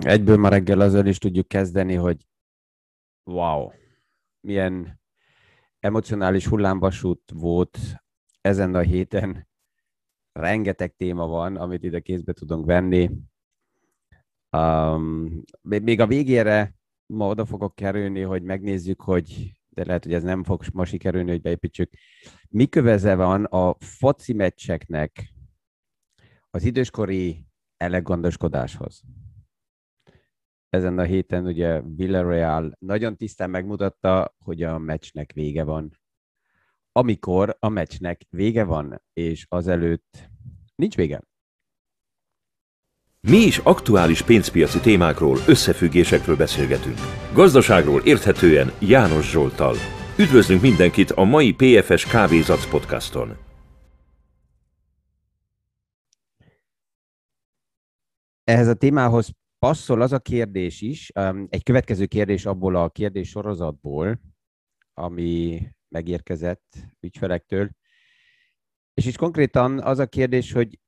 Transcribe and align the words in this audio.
Egyből 0.00 0.36
ma 0.36 0.48
reggel 0.48 0.80
azzal 0.80 1.06
is 1.06 1.18
tudjuk 1.18 1.48
kezdeni, 1.48 1.94
hogy 1.94 2.26
wow, 3.24 3.70
milyen 4.40 5.00
emocionális 5.80 6.46
hullámvasút 6.46 7.30
volt 7.34 7.78
ezen 8.40 8.74
a 8.74 8.80
héten. 8.80 9.48
Rengeteg 10.32 10.94
téma 10.96 11.26
van, 11.26 11.56
amit 11.56 11.82
ide 11.82 12.00
kézbe 12.00 12.32
tudunk 12.32 12.66
venni. 12.66 13.10
Um, 14.56 15.42
még 15.62 16.00
a 16.00 16.06
végére 16.06 16.74
ma 17.06 17.26
oda 17.26 17.44
fogok 17.44 17.74
kerülni, 17.74 18.20
hogy 18.20 18.42
megnézzük, 18.42 19.00
hogy 19.00 19.52
de 19.68 19.84
lehet, 19.84 20.04
hogy 20.04 20.12
ez 20.12 20.22
nem 20.22 20.44
fog 20.44 20.62
ma 20.72 20.84
sikerülni, 20.84 21.30
hogy 21.30 21.40
beépítsük. 21.40 21.90
Mi 22.48 22.66
köveze 22.66 23.14
van 23.14 23.44
a 23.44 23.76
foci 23.78 24.32
meccseknek 24.32 25.32
az 26.50 26.64
időskori 26.64 27.46
elegondoskodáshoz? 27.76 29.02
Ezen 30.70 30.98
a 30.98 31.02
héten 31.02 31.46
ugye 31.46 31.80
Villarreal 31.96 32.76
nagyon 32.78 33.16
tisztán 33.16 33.50
megmutatta, 33.50 34.34
hogy 34.38 34.62
a 34.62 34.78
meccsnek 34.78 35.32
vége 35.32 35.64
van. 35.64 35.98
Amikor 36.92 37.56
a 37.58 37.68
meccsnek 37.68 38.26
vége 38.30 38.64
van, 38.64 39.02
és 39.12 39.46
azelőtt 39.48 40.30
nincs 40.74 40.96
vége. 40.96 41.22
Mi 43.20 43.36
is 43.36 43.58
aktuális 43.58 44.22
pénzpiaci 44.22 44.80
témákról, 44.80 45.36
összefüggésekről 45.46 46.36
beszélgetünk. 46.36 46.98
Gazdaságról 47.32 48.00
érthetően 48.00 48.72
János 48.80 49.30
Zsoltal. 49.30 49.74
Üdvözlünk 50.18 50.62
mindenkit 50.62 51.10
a 51.10 51.24
mai 51.24 51.54
PFS 51.54 52.06
Kávézac 52.06 52.70
podcaston. 52.70 53.36
Ehhez 58.44 58.68
a 58.68 58.74
témához 58.74 59.30
passzol 59.58 60.00
az 60.00 60.12
a 60.12 60.18
kérdés 60.18 60.80
is, 60.80 61.10
egy 61.48 61.62
következő 61.62 62.06
kérdés 62.06 62.46
abból 62.46 62.76
a 62.76 62.90
kérdés 62.90 63.28
sorozatból, 63.28 64.20
ami 64.94 65.60
megérkezett 65.88 66.76
ügyfelektől, 67.00 67.70
és 68.94 69.06
is 69.06 69.16
konkrétan 69.16 69.80
az 69.80 69.98
a 69.98 70.06
kérdés, 70.06 70.52
hogy 70.52 70.80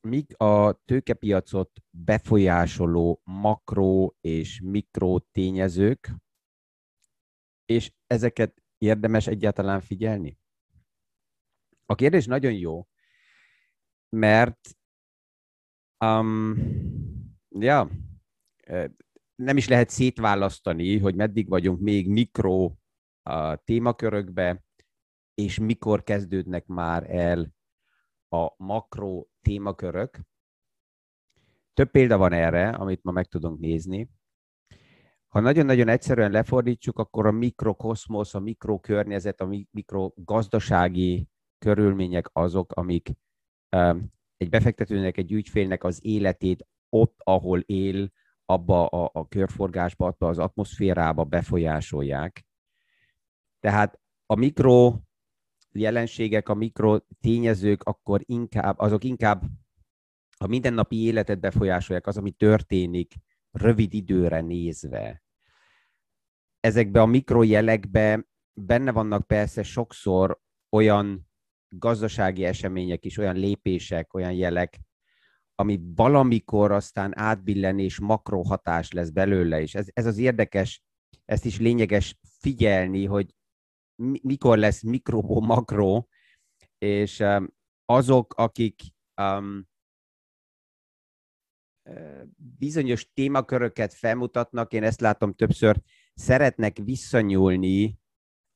mik 0.00 0.36
a 0.36 0.80
tőkepiacot 0.84 1.70
befolyásoló 1.90 3.20
makro 3.24 4.10
és 4.20 4.60
mikro 4.60 5.18
tényezők, 5.18 6.14
és 7.64 7.92
ezeket 8.06 8.62
érdemes 8.78 9.26
egyáltalán 9.26 9.80
figyelni? 9.80 10.38
A 11.86 11.94
kérdés 11.94 12.26
nagyon 12.26 12.52
jó, 12.52 12.88
mert 14.08 14.76
um, 16.04 17.05
ja, 17.58 17.90
nem 19.34 19.56
is 19.56 19.68
lehet 19.68 19.88
szétválasztani, 19.88 20.98
hogy 20.98 21.14
meddig 21.14 21.48
vagyunk 21.48 21.80
még 21.80 22.08
mikro 22.08 22.72
a 23.22 23.56
témakörökbe, 23.56 24.64
és 25.34 25.58
mikor 25.58 26.02
kezdődnek 26.02 26.66
már 26.66 27.10
el 27.10 27.54
a 28.28 28.54
makro 28.56 29.26
témakörök. 29.40 30.20
Több 31.72 31.90
példa 31.90 32.16
van 32.16 32.32
erre, 32.32 32.68
amit 32.68 33.02
ma 33.02 33.10
meg 33.10 33.26
tudunk 33.26 33.58
nézni. 33.58 34.10
Ha 35.26 35.40
nagyon-nagyon 35.40 35.88
egyszerűen 35.88 36.30
lefordítsuk, 36.30 36.98
akkor 36.98 37.26
a 37.26 37.30
mikrokoszmosz, 37.30 38.34
a 38.34 38.40
mikrokörnyezet, 38.40 39.40
a 39.40 39.48
mikrogazdasági 39.70 41.28
körülmények 41.58 42.28
azok, 42.32 42.72
amik 42.72 43.10
egy 44.36 44.48
befektetőnek, 44.48 45.16
egy 45.16 45.32
ügyfélnek 45.32 45.84
az 45.84 46.04
életét 46.04 46.66
ott, 47.00 47.20
ahol 47.22 47.60
él, 47.60 48.10
abba 48.44 48.86
a, 48.86 49.10
a 49.12 49.28
körforgásba, 49.28 50.06
abba 50.06 50.28
az 50.28 50.38
atmoszférába 50.38 51.24
befolyásolják. 51.24 52.46
Tehát 53.60 54.00
a 54.26 54.34
mikro 54.34 55.00
jelenségek, 55.72 56.48
a 56.48 56.54
mikro 56.54 56.98
tényezők 57.20 57.82
akkor 57.82 58.20
inkább, 58.24 58.78
azok 58.78 59.04
inkább 59.04 59.42
a 60.38 60.46
mindennapi 60.46 60.96
életet 61.02 61.40
befolyásolják, 61.40 62.06
az, 62.06 62.16
ami 62.16 62.30
történik 62.30 63.14
rövid 63.50 63.94
időre 63.94 64.40
nézve. 64.40 65.22
Ezekbe 66.60 67.00
a 67.00 67.06
mikrojelekbe 67.06 68.26
benne 68.52 68.92
vannak 68.92 69.26
persze 69.26 69.62
sokszor 69.62 70.40
olyan 70.70 71.28
gazdasági 71.68 72.44
események 72.44 73.04
is, 73.04 73.18
olyan 73.18 73.36
lépések, 73.36 74.14
olyan 74.14 74.32
jelek, 74.32 74.78
ami 75.58 75.80
valamikor 75.94 76.72
aztán 76.72 77.18
átbillen 77.18 77.78
és 77.78 78.00
makrohatás 78.00 78.92
lesz 78.92 79.10
belőle, 79.10 79.60
és 79.60 79.74
ez, 79.74 79.86
ez 79.92 80.06
az 80.06 80.18
érdekes, 80.18 80.82
ezt 81.24 81.44
is 81.44 81.58
lényeges 81.58 82.18
figyelni, 82.40 83.04
hogy 83.04 83.34
mikor 84.22 84.58
lesz 84.58 84.82
mikro, 84.82 85.40
makro, 85.40 86.06
és 86.78 87.20
um, 87.20 87.48
azok, 87.84 88.34
akik 88.34 88.80
um, 89.22 89.68
bizonyos 92.36 93.12
témaköröket 93.12 93.94
felmutatnak, 93.94 94.72
én 94.72 94.82
ezt 94.82 95.00
látom 95.00 95.34
többször, 95.34 95.80
szeretnek 96.14 96.76
visszanyúlni 96.76 97.98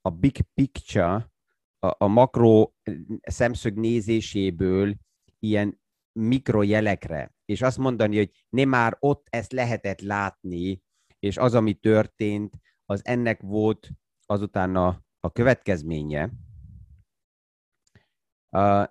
a 0.00 0.10
big 0.10 0.40
picture, 0.54 1.32
a, 1.78 2.04
a 2.04 2.06
makro 2.06 2.72
szemszög 3.20 3.78
nézéséből 3.78 4.94
ilyen 5.38 5.80
mikrojelekre, 6.12 7.34
és 7.44 7.62
azt 7.62 7.78
mondani, 7.78 8.16
hogy 8.16 8.44
nem 8.48 8.68
már 8.68 8.96
ott 8.98 9.26
ezt 9.30 9.52
lehetett 9.52 10.00
látni, 10.00 10.82
és 11.18 11.36
az, 11.36 11.54
ami 11.54 11.74
történt, 11.74 12.54
az 12.84 13.00
ennek 13.04 13.40
volt 13.40 13.90
azután 14.26 14.76
a, 14.76 15.04
a 15.20 15.32
következménye. 15.32 16.30
Uh, 18.56 18.84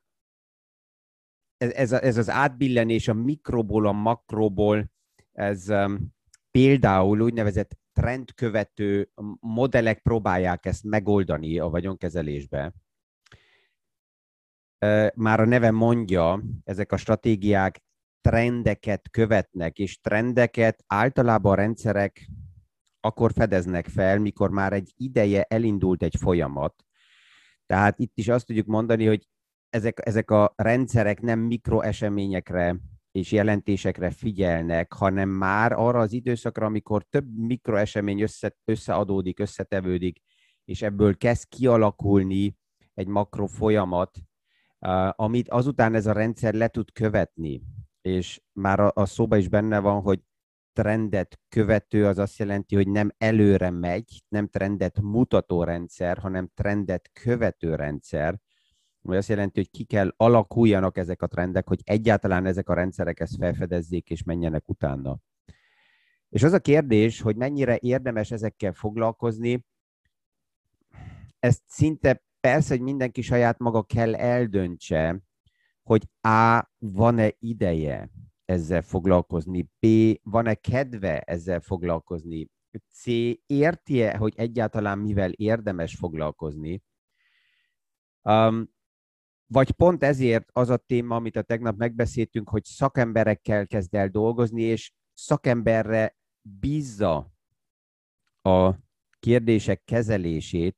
ez, 1.58 1.72
ez, 1.72 1.92
ez 1.92 2.18
az 2.18 2.30
átbillenés 2.30 3.08
a 3.08 3.14
mikroból 3.14 3.88
a 3.88 3.92
makroból, 3.92 4.92
ez 5.32 5.70
um, 5.70 6.14
például 6.52 7.22
úgynevezett 7.22 7.78
trendkövető 7.94 9.12
modellek 9.40 10.02
próbálják 10.02 10.66
ezt 10.66 10.84
megoldani 10.84 11.60
a 11.60 11.70
vagyonkezelésbe 11.70 12.74
már 15.16 15.40
a 15.40 15.46
neve 15.46 15.72
mondja, 15.72 16.44
ezek 16.64 16.92
a 16.92 16.98
stratégiák 16.98 17.82
trendeket 18.22 19.10
követnek, 19.10 19.78
és 19.78 20.00
trendeket 20.00 20.84
általában 20.88 21.52
a 21.52 21.56
rendszerek 21.56 22.30
akkor 23.00 23.32
fedeznek 23.32 23.88
fel, 23.88 24.20
mikor 24.20 24.50
már 24.50 24.74
egy 24.74 24.94
ideje 24.96 25.44
elindult 25.44 26.04
egy 26.04 26.16
folyamat. 26.20 26.84
Tehát 27.66 28.00
itt 28.00 28.18
is 28.18 28.28
azt 28.28 28.46
tudjuk 28.46 28.66
mondani, 28.66 29.06
hogy 29.06 29.28
ezek, 29.70 30.00
ezek 30.06 30.32
a 30.32 30.54
rendszerek 30.56 31.22
nem 31.22 31.40
mikroeseményekre 31.40 32.80
és 33.12 33.32
jelentésekre 33.32 34.10
figyelnek, 34.10 34.94
hanem 34.94 35.30
már 35.30 35.72
arra 35.72 36.00
az 36.00 36.14
időszakra, 36.14 36.66
amikor 36.66 37.04
több 37.04 37.38
mikroesemény 37.38 38.22
össze, 38.22 38.56
összeadódik, 38.66 39.40
összetevődik, 39.40 40.20
és 40.66 40.82
ebből 40.82 41.18
kezd 41.18 41.48
kialakulni 41.48 42.58
egy 42.94 43.08
makro 43.08 43.46
folyamat, 43.46 44.18
amit 45.12 45.50
azután 45.50 45.96
ez 45.96 46.06
a 46.06 46.12
rendszer 46.12 46.54
le 46.54 46.68
tud 46.68 46.92
követni, 46.92 47.62
és 48.02 48.42
már 48.54 48.80
a, 48.80 48.92
a 48.94 49.06
szóba 49.06 49.38
is 49.38 49.48
benne 49.48 49.80
van, 49.80 50.02
hogy 50.02 50.22
trendet 50.74 51.40
követő 51.50 52.06
az 52.06 52.18
azt 52.18 52.38
jelenti, 52.38 52.76
hogy 52.76 52.88
nem 52.88 53.12
előre 53.18 53.70
megy, 53.70 54.24
nem 54.28 54.48
trendet 54.48 55.02
mutató 55.02 55.64
rendszer, 55.64 56.18
hanem 56.18 56.52
trendet 56.54 57.10
követő 57.14 57.76
rendszer, 57.76 58.40
ami 59.02 59.16
azt 59.16 59.30
jelenti, 59.30 59.60
hogy 59.60 59.70
ki 59.70 59.84
kell 59.84 60.14
alakuljanak 60.18 60.98
ezek 60.98 61.22
a 61.22 61.28
trendek, 61.28 61.68
hogy 61.68 61.82
egyáltalán 61.84 62.46
ezek 62.46 62.70
a 62.70 62.74
rendszerek 62.74 63.20
ezt 63.20 63.36
felfedezzék 63.36 64.10
és 64.10 64.24
menjenek 64.24 64.70
utána. 64.70 65.20
És 66.30 66.44
az 66.44 66.54
a 66.54 66.60
kérdés, 66.60 67.22
hogy 67.22 67.36
mennyire 67.36 67.78
érdemes 67.82 68.32
ezekkel 68.32 68.74
foglalkozni, 68.74 69.66
ezt 71.40 71.64
szinte 71.68 72.24
persze, 72.40 72.74
hogy 72.74 72.84
mindenki 72.84 73.22
saját 73.22 73.60
maga 73.60 73.84
kell 73.84 74.16
eldöntse, 74.16 75.22
hogy 75.84 76.08
A, 76.22 76.70
van-e 76.78 77.32
ideje 77.40 78.10
ezzel 78.46 78.82
foglalkozni, 78.82 79.70
B, 79.80 79.88
van-e 80.24 80.54
kedve 80.54 81.20
ezzel 81.20 81.60
foglalkozni, 81.60 82.50
C, 82.92 83.06
érti-e, 83.46 84.18
hogy 84.18 84.34
egyáltalán 84.36 85.00
mivel 85.00 85.32
érdemes 85.32 85.96
foglalkozni, 85.96 86.84
um, 88.22 88.70
vagy 89.48 89.72
pont 89.72 90.04
ezért 90.04 90.50
az 90.54 90.70
a 90.70 90.78
téma, 90.78 91.16
amit 91.16 91.36
a 91.36 91.42
tegnap 91.42 91.78
megbeszéltünk, 91.78 92.50
hogy 92.50 92.64
szakemberekkel 92.64 93.68
kezd 93.68 93.96
el 93.96 94.08
dolgozni, 94.08 94.62
és 94.62 94.92
szakemberre 95.14 96.18
bízza 96.42 97.32
a 98.42 98.74
kérdések 99.20 99.84
kezelését. 99.84 100.76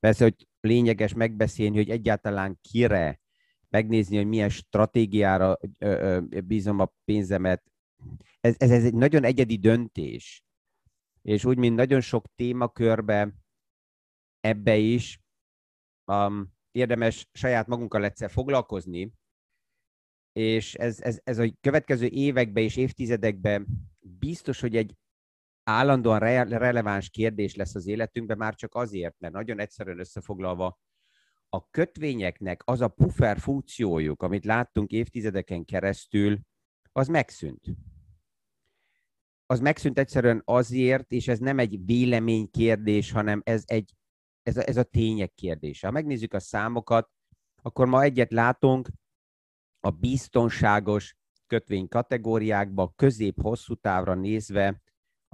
Persze, 0.00 0.24
hogy 0.24 0.48
lényeges 0.66 1.14
megbeszélni, 1.14 1.76
hogy 1.76 1.90
egyáltalán 1.90 2.58
kire, 2.60 3.20
megnézni, 3.68 4.16
hogy 4.16 4.26
milyen 4.26 4.48
stratégiára 4.48 5.58
bízom 6.44 6.78
a 6.80 6.92
pénzemet, 7.04 7.62
ez, 8.40 8.54
ez, 8.58 8.70
ez 8.70 8.84
egy 8.84 8.94
nagyon 8.94 9.24
egyedi 9.24 9.56
döntés. 9.56 10.44
És 11.22 11.44
úgy, 11.44 11.58
mint 11.58 11.76
nagyon 11.76 12.00
sok 12.00 12.26
témakörbe 12.34 13.34
ebbe 14.40 14.76
is 14.76 15.20
um, 16.04 16.54
érdemes 16.70 17.28
saját 17.32 17.66
magunkkal 17.66 18.04
egyszer 18.04 18.30
foglalkozni, 18.30 19.12
és 20.32 20.74
ez, 20.74 21.00
ez, 21.00 21.20
ez 21.24 21.38
a 21.38 21.52
következő 21.60 22.06
években 22.06 22.62
és 22.62 22.76
évtizedekben 22.76 23.66
biztos, 24.00 24.60
hogy 24.60 24.76
egy 24.76 24.94
állandóan 25.68 26.18
re- 26.18 26.58
releváns 26.58 27.10
kérdés 27.10 27.54
lesz 27.54 27.74
az 27.74 27.86
életünkben, 27.86 28.36
már 28.36 28.54
csak 28.54 28.74
azért, 28.74 29.14
mert 29.18 29.34
nagyon 29.34 29.58
egyszerűen 29.58 29.98
összefoglalva, 29.98 30.78
a 31.48 31.70
kötvényeknek 31.70 32.62
az 32.64 32.80
a 32.80 32.88
puffer 32.88 33.38
funkciójuk, 33.38 34.22
amit 34.22 34.44
láttunk 34.44 34.90
évtizedeken 34.90 35.64
keresztül, 35.64 36.38
az 36.92 37.08
megszűnt. 37.08 37.64
Az 39.46 39.60
megszűnt 39.60 39.98
egyszerűen 39.98 40.42
azért, 40.44 41.12
és 41.12 41.28
ez 41.28 41.38
nem 41.38 41.58
egy 41.58 41.84
véleménykérdés, 41.84 43.10
hanem 43.10 43.40
ez, 43.44 43.62
egy, 43.66 43.94
ez, 44.42 44.56
a, 44.56 44.68
ez 44.68 44.76
a 44.76 44.82
tények 44.82 45.34
kérdése. 45.34 45.86
Ha 45.86 45.92
megnézzük 45.92 46.34
a 46.34 46.40
számokat, 46.40 47.10
akkor 47.62 47.86
ma 47.86 48.02
egyet 48.02 48.32
látunk, 48.32 48.88
a 49.80 49.90
biztonságos 49.90 51.16
kötvény 51.46 51.88
kategóriákba 51.88 52.92
közép-hosszú 52.96 53.74
távra 53.74 54.14
nézve 54.14 54.82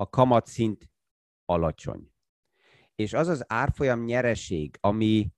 a 0.03 0.09
kamatszint 0.09 0.91
alacsony. 1.45 2.13
És 2.95 3.13
az 3.13 3.29
az 3.29 3.45
árfolyam 3.47 4.05
nyereség, 4.05 4.77
ami, 4.81 5.33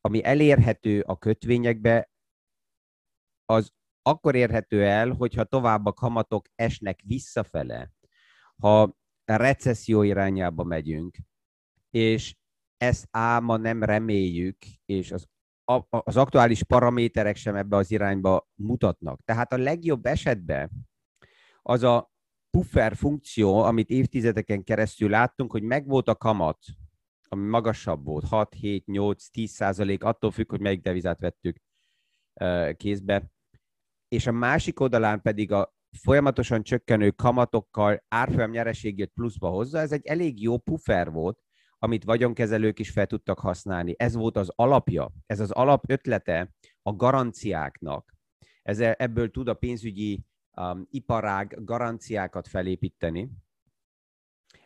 ami 0.00 0.24
elérhető 0.24 1.00
a 1.00 1.18
kötvényekbe, 1.18 2.10
az 3.44 3.72
akkor 4.02 4.34
érhető 4.34 4.84
el, 4.84 5.10
hogyha 5.10 5.44
tovább 5.44 5.86
a 5.86 5.92
kamatok 5.92 6.48
esnek 6.54 7.00
visszafele, 7.04 7.92
ha 8.56 8.96
recesszió 9.24 10.02
irányába 10.02 10.64
megyünk, 10.64 11.16
és 11.90 12.36
ezt 12.76 13.08
áma 13.10 13.56
nem 13.56 13.82
reméljük, 13.82 14.56
és 14.84 15.12
az 15.12 15.30
az 15.88 16.16
aktuális 16.16 16.62
paraméterek 16.62 17.36
sem 17.36 17.56
ebbe 17.56 17.76
az 17.76 17.90
irányba 17.90 18.48
mutatnak. 18.54 19.24
Tehát 19.24 19.52
a 19.52 19.58
legjobb 19.58 20.06
esetben 20.06 20.70
az 21.62 21.82
a 21.82 22.11
puffer 22.56 22.96
funkció, 22.96 23.58
amit 23.58 23.90
évtizedeken 23.90 24.64
keresztül 24.64 25.10
láttunk, 25.10 25.50
hogy 25.50 25.62
megvolt 25.62 26.08
a 26.08 26.16
kamat, 26.16 26.58
ami 27.28 27.48
magasabb 27.48 28.04
volt, 28.04 28.24
6, 28.24 28.54
7, 28.54 28.86
8, 28.86 29.26
10 29.28 29.50
százalék, 29.50 30.04
attól 30.04 30.30
függ, 30.30 30.50
hogy 30.50 30.60
melyik 30.60 30.80
devizát 30.80 31.20
vettük 31.20 31.56
kézbe. 32.76 33.30
És 34.08 34.26
a 34.26 34.32
másik 34.32 34.80
oldalán 34.80 35.22
pedig 35.22 35.52
a 35.52 35.74
folyamatosan 35.98 36.62
csökkenő 36.62 37.10
kamatokkal 37.10 38.04
árfolyam 38.08 38.50
nyereségét 38.50 39.10
pluszba 39.14 39.48
hozza, 39.48 39.78
ez 39.78 39.92
egy 39.92 40.06
elég 40.06 40.42
jó 40.42 40.58
puffer 40.58 41.10
volt, 41.10 41.42
amit 41.78 42.04
vagyonkezelők 42.04 42.78
is 42.78 42.90
fel 42.90 43.06
tudtak 43.06 43.38
használni. 43.38 43.94
Ez 43.96 44.14
volt 44.14 44.36
az 44.36 44.52
alapja, 44.54 45.10
ez 45.26 45.40
az 45.40 45.50
alap 45.50 45.90
ötlete 45.90 46.54
a 46.82 46.92
garanciáknak. 46.92 48.14
Ez, 48.62 48.80
ebből 48.80 49.30
tud 49.30 49.48
a 49.48 49.54
pénzügyi 49.54 50.24
um, 50.56 50.86
iparág 50.90 51.64
garanciákat 51.64 52.48
felépíteni. 52.48 53.30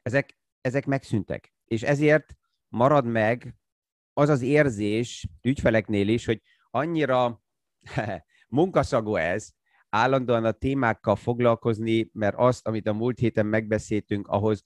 Ezek, 0.03 0.39
ezek 0.61 0.87
megszűntek. 0.87 1.55
És 1.65 1.83
ezért 1.83 2.37
marad 2.69 3.07
meg 3.07 3.57
az 4.13 4.29
az 4.29 4.43
érzés 4.43 5.27
ügyfeleknél 5.43 6.09
is, 6.09 6.25
hogy 6.25 6.43
annyira 6.71 7.43
munkaszagú 8.49 9.17
ez, 9.17 9.51
állandóan 9.89 10.45
a 10.45 10.53
témákkal 10.53 11.17
foglalkozni, 11.17 12.11
mert 12.13 12.37
azt, 12.37 12.67
amit 12.67 12.87
a 12.87 12.93
múlt 12.93 13.19
héten 13.19 13.47
megbeszéltünk, 13.47 14.29
ahhoz 14.29 14.65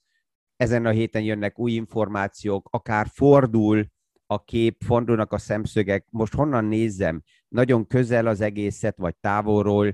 ezen 0.55 0.85
a 0.85 0.89
héten 0.89 1.21
jönnek 1.21 1.59
új 1.59 1.71
információk, 1.71 2.67
akár 2.71 3.07
fordul 3.07 3.85
a 4.25 4.43
kép, 4.43 4.81
fordulnak 4.85 5.33
a 5.33 5.37
szemszögek, 5.37 6.07
most 6.09 6.33
honnan 6.33 6.65
nézzem, 6.65 7.23
nagyon 7.47 7.87
közel 7.87 8.27
az 8.27 8.41
egészet, 8.41 8.97
vagy 8.97 9.15
távolról. 9.15 9.93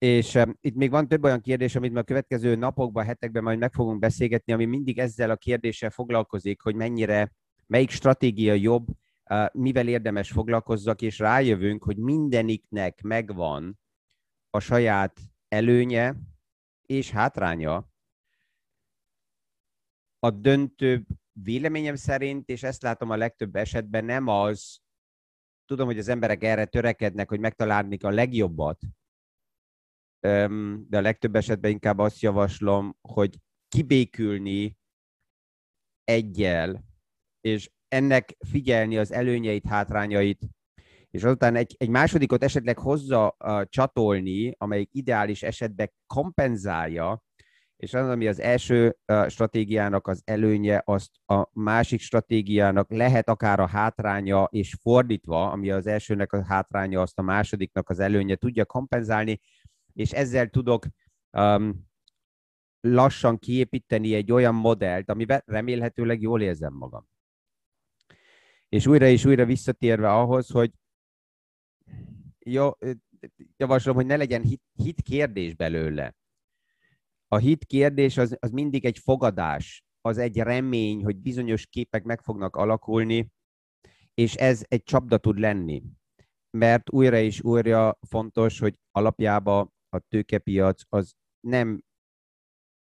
És 0.00 0.38
itt 0.60 0.74
még 0.74 0.90
van 0.90 1.08
több 1.08 1.24
olyan 1.24 1.40
kérdés, 1.40 1.76
amit 1.76 1.96
a 1.96 2.02
következő 2.02 2.54
napokban, 2.54 3.04
hetekben 3.04 3.42
majd 3.42 3.58
meg 3.58 3.72
fogunk 3.72 3.98
beszélgetni, 3.98 4.52
ami 4.52 4.64
mindig 4.64 4.98
ezzel 4.98 5.30
a 5.30 5.36
kérdéssel 5.36 5.90
foglalkozik, 5.90 6.60
hogy 6.60 6.74
mennyire, 6.74 7.32
melyik 7.66 7.90
stratégia 7.90 8.52
jobb, 8.52 8.86
mivel 9.52 9.88
érdemes 9.88 10.30
foglalkozzak, 10.30 11.02
és 11.02 11.18
rájövünk, 11.18 11.84
hogy 11.84 11.96
mindeniknek 11.96 13.02
megvan 13.02 13.80
a 14.50 14.60
saját 14.60 15.20
előnye 15.48 16.16
és 16.82 17.10
hátránya, 17.10 17.88
a 20.18 20.30
döntő 20.30 21.06
véleményem 21.32 21.94
szerint, 21.94 22.48
és 22.48 22.62
ezt 22.62 22.82
látom 22.82 23.10
a 23.10 23.16
legtöbb 23.16 23.56
esetben, 23.56 24.04
nem 24.04 24.26
az, 24.26 24.80
tudom, 25.66 25.86
hogy 25.86 25.98
az 25.98 26.08
emberek 26.08 26.42
erre 26.42 26.64
törekednek, 26.64 27.28
hogy 27.28 27.40
megtalálni 27.40 27.96
a 28.00 28.10
legjobbat, 28.10 28.78
de 30.20 30.96
a 30.96 31.00
legtöbb 31.00 31.36
esetben 31.36 31.70
inkább 31.70 31.98
azt 31.98 32.20
javaslom, 32.20 32.96
hogy 33.00 33.38
kibékülni 33.68 34.78
egyel, 36.04 36.84
és 37.40 37.70
ennek 37.88 38.36
figyelni 38.48 38.98
az 38.98 39.12
előnyeit, 39.12 39.66
hátrányait, 39.66 40.48
és 41.10 41.24
azután 41.24 41.56
egy, 41.56 41.74
egy 41.78 41.88
másodikot 41.88 42.44
esetleg 42.44 42.78
hozza 42.78 43.36
uh, 43.44 43.62
csatolni, 43.68 44.54
amelyik 44.58 44.88
ideális 44.92 45.42
esetben 45.42 45.92
kompenzálja 46.06 47.22
és 47.80 47.94
az, 47.94 48.08
ami 48.08 48.26
az 48.26 48.40
első 48.40 48.96
stratégiának 49.28 50.06
az 50.06 50.22
előnye, 50.24 50.82
azt 50.84 51.10
a 51.26 51.48
másik 51.52 52.00
stratégiának 52.00 52.90
lehet 52.90 53.28
akár 53.28 53.60
a 53.60 53.66
hátránya, 53.66 54.48
és 54.50 54.76
fordítva, 54.82 55.50
ami 55.50 55.70
az 55.70 55.86
elsőnek 55.86 56.32
a 56.32 56.44
hátránya, 56.44 57.00
azt 57.00 57.18
a 57.18 57.22
másodiknak 57.22 57.88
az 57.90 57.98
előnye 57.98 58.36
tudja 58.36 58.64
kompenzálni, 58.64 59.40
és 59.92 60.12
ezzel 60.12 60.48
tudok 60.48 60.86
um, 61.30 61.88
lassan 62.80 63.38
kiépíteni 63.38 64.14
egy 64.14 64.32
olyan 64.32 64.54
modellt, 64.54 65.10
amiben 65.10 65.42
remélhetőleg 65.46 66.20
jól 66.20 66.42
érzem 66.42 66.72
magam. 66.72 67.08
És 68.68 68.86
újra 68.86 69.06
és 69.06 69.24
újra 69.24 69.44
visszatérve 69.44 70.12
ahhoz, 70.12 70.50
hogy 70.50 70.70
jó, 72.38 72.70
javaslom, 73.56 73.94
hogy 73.94 74.06
ne 74.06 74.16
legyen 74.16 74.42
hit, 74.42 74.62
hit 74.72 75.02
kérdés 75.02 75.54
belőle 75.54 76.14
a 77.32 77.36
hit 77.36 77.64
kérdés 77.64 78.16
az, 78.16 78.36
az 78.40 78.50
mindig 78.50 78.84
egy 78.84 78.98
fogadás, 78.98 79.84
az 80.00 80.18
egy 80.18 80.36
remény, 80.36 81.04
hogy 81.04 81.16
bizonyos 81.16 81.66
képek 81.66 82.04
meg 82.04 82.20
fognak 82.20 82.56
alakulni, 82.56 83.32
és 84.14 84.34
ez 84.34 84.64
egy 84.68 84.82
csapda 84.82 85.18
tud 85.18 85.38
lenni. 85.38 85.82
Mert 86.50 86.92
újra 86.92 87.18
és 87.18 87.42
újra 87.42 87.98
fontos, 88.08 88.58
hogy 88.58 88.78
alapjában 88.90 89.72
a 89.90 89.98
tőkepiac 89.98 90.82
az 90.88 91.14
nem, 91.40 91.82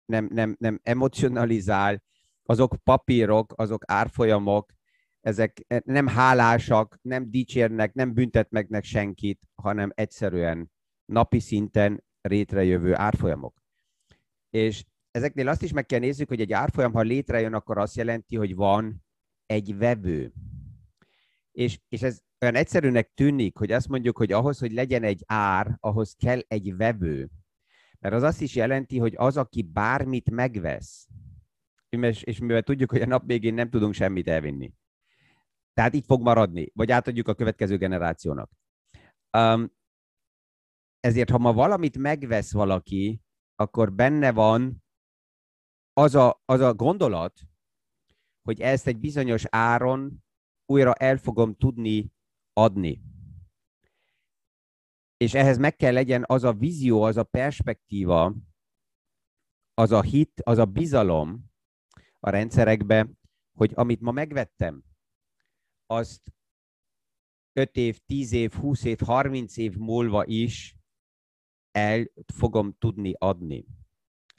nem, 0.06 0.30
nem, 0.32 0.56
nem 0.60 0.80
emocionalizál, 0.84 2.04
azok 2.44 2.76
papírok, 2.84 3.54
azok 3.56 3.84
árfolyamok, 3.88 4.74
ezek 5.22 5.66
nem 5.84 6.08
hálásak, 6.08 6.98
nem 7.02 7.30
dicsérnek, 7.30 7.94
nem 7.94 8.14
büntetmegnek 8.14 8.84
senkit, 8.84 9.48
hanem 9.56 9.92
egyszerűen 9.96 10.72
napi 11.06 11.40
szinten 11.40 12.04
rétrejövő 12.22 12.96
árfolyamok. 12.96 13.62
És 14.50 14.86
ezeknél 15.12 15.48
azt 15.48 15.62
is 15.62 15.72
meg 15.72 15.86
kell 15.86 16.00
nézzük, 16.00 16.28
hogy 16.28 16.42
egy 16.42 16.52
árfolyam, 16.52 16.94
ha 16.94 17.02
létrejön, 17.02 17.54
akkor 17.54 17.78
azt 17.78 17.96
jelenti, 17.96 18.36
hogy 18.36 18.56
van 18.56 19.04
egy 19.46 19.78
vevő. 19.78 20.34
És, 21.52 21.80
és 21.88 22.02
ez 22.02 22.20
olyan 22.42 22.56
egyszerűnek 22.56 23.12
tűnik, 23.14 23.58
hogy 23.58 23.72
azt 23.72 23.88
mondjuk, 23.88 24.18
hogy 24.18 24.32
ahhoz, 24.32 24.60
hogy 24.60 24.72
legyen 24.72 25.04
egy 25.04 25.24
ár, 25.26 25.78
ahhoz 25.80 26.16
kell 26.18 26.40
egy 26.48 26.76
vevő. 26.76 27.30
Mert 28.00 28.16
az 28.16 28.24
azt 28.24 28.42
is 28.42 28.56
jelenti, 28.56 28.98
hogy 28.98 29.14
az, 29.18 29.38
aki 29.38 29.62
bármit 29.62 30.30
megvesz, 30.30 31.08
és, 31.90 32.24
és 32.24 32.40
mivel 32.40 32.62
tudjuk, 32.62 32.92
hogy 32.92 33.02
a 33.02 33.06
nap 33.06 33.26
végén 33.26 33.54
nem 33.54 33.70
tudunk 33.70 33.94
semmit 33.94 34.28
elvinni. 34.28 34.74
Tehát 35.74 35.94
itt 35.94 36.06
fog 36.06 36.22
maradni, 36.22 36.72
vagy 36.74 36.92
átadjuk 36.92 37.28
a 37.28 37.34
következő 37.34 37.78
generációnak. 37.78 38.52
Um, 39.38 39.72
ezért, 41.00 41.30
ha 41.30 41.38
ma 41.38 41.54
valamit 41.54 41.98
megvesz 41.98 42.52
valaki, 42.52 43.22
akkor 43.56 43.94
benne 43.94 44.32
van 44.32 44.84
az 45.94 46.16
a, 46.16 46.42
az 46.46 46.60
a 46.60 46.74
gondolat, 46.74 47.40
hogy 48.42 48.62
ezt 48.62 48.88
egy 48.88 49.00
bizonyos 49.00 49.46
áron 49.50 50.24
újra 50.72 50.94
el 50.94 51.18
fogom 51.18 51.56
tudni 51.56 52.12
adni. 52.54 53.02
És 55.18 55.34
ehhez 55.34 55.58
meg 55.58 55.76
kell 55.76 55.94
legyen 55.94 56.24
az 56.28 56.44
a 56.44 56.54
vízió, 56.54 57.02
az 57.02 57.18
a 57.18 57.24
perspektíva, 57.24 58.36
az 59.74 59.92
a 59.92 60.02
hit, 60.02 60.42
az 60.44 60.58
a 60.58 60.66
bizalom 60.66 61.52
a 62.20 62.30
rendszerekbe, 62.30 63.10
hogy 63.58 63.72
amit 63.76 64.02
ma 64.02 64.12
megvettem, 64.12 64.84
azt 65.86 66.34
5 67.54 67.76
év, 67.76 68.00
10 68.06 68.32
év, 68.32 68.54
20 68.54 68.84
év, 68.84 69.00
30 69.00 69.58
év 69.58 69.76
múlva 69.76 70.26
is 70.26 70.76
el 71.72 72.12
fogom 72.34 72.74
tudni 72.78 73.14
adni. 73.18 73.66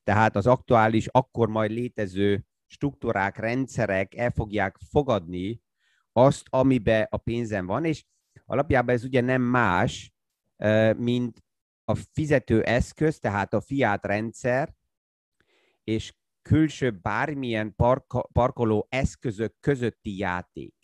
Tehát 0.05 0.37
az 0.37 0.47
aktuális, 0.47 1.07
akkor 1.07 1.49
majd 1.49 1.71
létező 1.71 2.47
struktúrák, 2.67 3.37
rendszerek 3.37 4.15
el 4.15 4.31
fogják 4.31 4.77
fogadni 4.91 5.63
azt, 6.13 6.47
amiben 6.51 7.07
a 7.11 7.17
pénzem 7.17 7.67
van, 7.67 7.85
és 7.85 8.05
alapjában 8.45 8.95
ez 8.95 9.05
ugye 9.05 9.21
nem 9.21 9.43
más, 9.43 10.15
mint 10.97 11.45
a 11.85 11.95
fizető 11.95 12.63
eszköz, 12.63 13.19
tehát 13.19 13.55
a 13.55 13.61
fiát 13.61 14.07
rendszer, 14.07 14.75
és 15.85 16.15
külső 16.43 16.91
bármilyen 16.91 17.75
parka, 17.75 18.29
parkoló 18.33 18.87
eszközök 18.91 19.55
közötti 19.61 20.17
játék. 20.17 20.75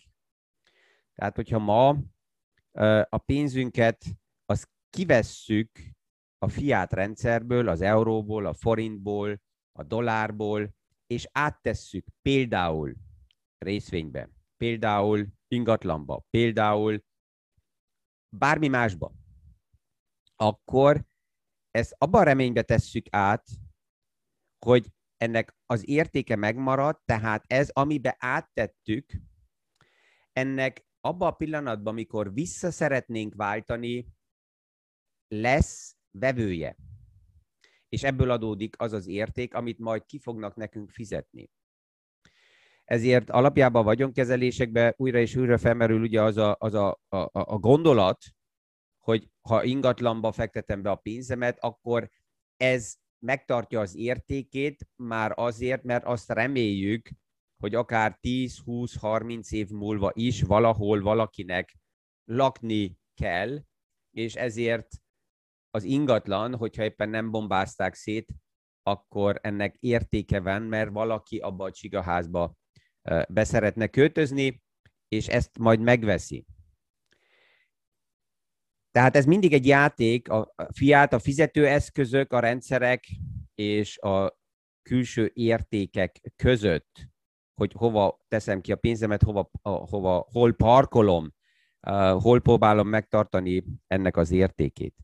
Tehát, 1.14 1.36
hogyha 1.36 1.58
ma 1.58 1.98
a 3.08 3.18
pénzünket 3.18 4.04
az 4.44 4.68
kivesszük 4.90 5.78
a 6.38 6.48
fiát 6.48 6.92
rendszerből, 6.92 7.68
az 7.68 7.80
euróból, 7.80 8.46
a 8.46 8.54
forintból, 8.54 9.40
a 9.72 9.82
dollárból, 9.82 10.74
és 11.06 11.28
áttesszük 11.32 12.06
például 12.22 12.94
részvénybe, 13.58 14.30
például 14.58 15.26
ingatlanba, 15.48 16.24
például 16.30 17.04
bármi 18.36 18.68
másba, 18.68 19.12
akkor 20.36 21.04
ezt 21.70 21.94
abban 21.98 22.24
reménybe 22.24 22.62
tesszük 22.62 23.06
át, 23.10 23.48
hogy 24.66 24.92
ennek 25.16 25.56
az 25.66 25.88
értéke 25.88 26.36
megmarad, 26.36 27.00
tehát 27.04 27.44
ez, 27.46 27.70
amibe 27.70 28.16
áttettük, 28.18 29.12
ennek 30.32 30.86
abban 31.00 31.28
a 31.28 31.36
pillanatban, 31.36 31.92
amikor 31.92 32.32
vissza 32.32 32.70
szeretnénk 32.70 33.34
váltani, 33.34 34.06
lesz 35.28 35.96
vevője. 36.10 36.76
És 37.88 38.02
ebből 38.02 38.30
adódik 38.30 38.80
az 38.80 38.92
az 38.92 39.06
érték, 39.06 39.54
amit 39.54 39.78
majd 39.78 40.04
ki 40.04 40.18
fognak 40.18 40.56
nekünk 40.56 40.90
fizetni. 40.90 41.50
Ezért 42.88 43.30
alapjában 43.30 43.82
a 43.82 43.84
vagyonkezelésekben 43.84 44.94
újra 44.96 45.18
és 45.18 45.36
újra 45.36 45.58
felmerül 45.58 46.02
ugye 46.02 46.22
az 46.22 46.36
a, 46.36 46.56
az 46.58 46.74
a, 46.74 47.00
a, 47.08 47.28
a 47.32 47.58
gondolat, 47.58 48.24
hogy 49.04 49.30
ha 49.48 49.64
ingatlanba 49.64 50.32
fektetem 50.32 50.82
be 50.82 50.90
a 50.90 50.96
pénzemet, 50.96 51.58
akkor 51.60 52.10
ez 52.56 52.94
megtartja 53.18 53.80
az 53.80 53.96
értékét 53.96 54.88
már 54.96 55.32
azért, 55.36 55.82
mert 55.82 56.04
azt 56.04 56.30
reméljük, 56.30 57.08
hogy 57.62 57.74
akár 57.74 58.18
10-20-30 58.22 59.52
év 59.52 59.68
múlva 59.68 60.10
is 60.14 60.42
valahol 60.42 61.00
valakinek 61.00 61.76
lakni 62.24 62.98
kell, 63.14 63.58
és 64.10 64.34
ezért 64.34 64.88
az 65.70 65.84
ingatlan, 65.84 66.56
hogyha 66.56 66.84
éppen 66.84 67.08
nem 67.08 67.30
bombázták 67.30 67.94
szét, 67.94 68.32
akkor 68.82 69.38
ennek 69.42 69.76
értéke 69.80 70.40
van, 70.40 70.62
mert 70.62 70.90
valaki 70.90 71.38
abba 71.38 71.64
a 71.64 71.70
csigaházba 71.70 72.57
beszeretne 73.28 73.86
költözni, 73.86 74.62
és 75.08 75.26
ezt 75.28 75.58
majd 75.58 75.80
megveszi. 75.80 76.46
Tehát 78.90 79.16
ez 79.16 79.24
mindig 79.24 79.52
egy 79.52 79.66
játék, 79.66 80.28
a 80.28 80.54
fiát, 80.74 81.12
a 81.12 81.18
fizetőeszközök, 81.18 82.32
a 82.32 82.40
rendszerek 82.40 83.04
és 83.54 83.98
a 83.98 84.38
külső 84.82 85.30
értékek 85.34 86.32
között, 86.36 87.08
hogy 87.54 87.72
hova 87.72 88.20
teszem 88.28 88.60
ki 88.60 88.72
a 88.72 88.76
pénzemet, 88.76 89.22
hova, 89.22 89.50
hova, 89.62 90.26
hol 90.30 90.52
parkolom, 90.52 91.34
hol 92.18 92.40
próbálom 92.40 92.88
megtartani 92.88 93.64
ennek 93.86 94.16
az 94.16 94.30
értékét. 94.30 94.94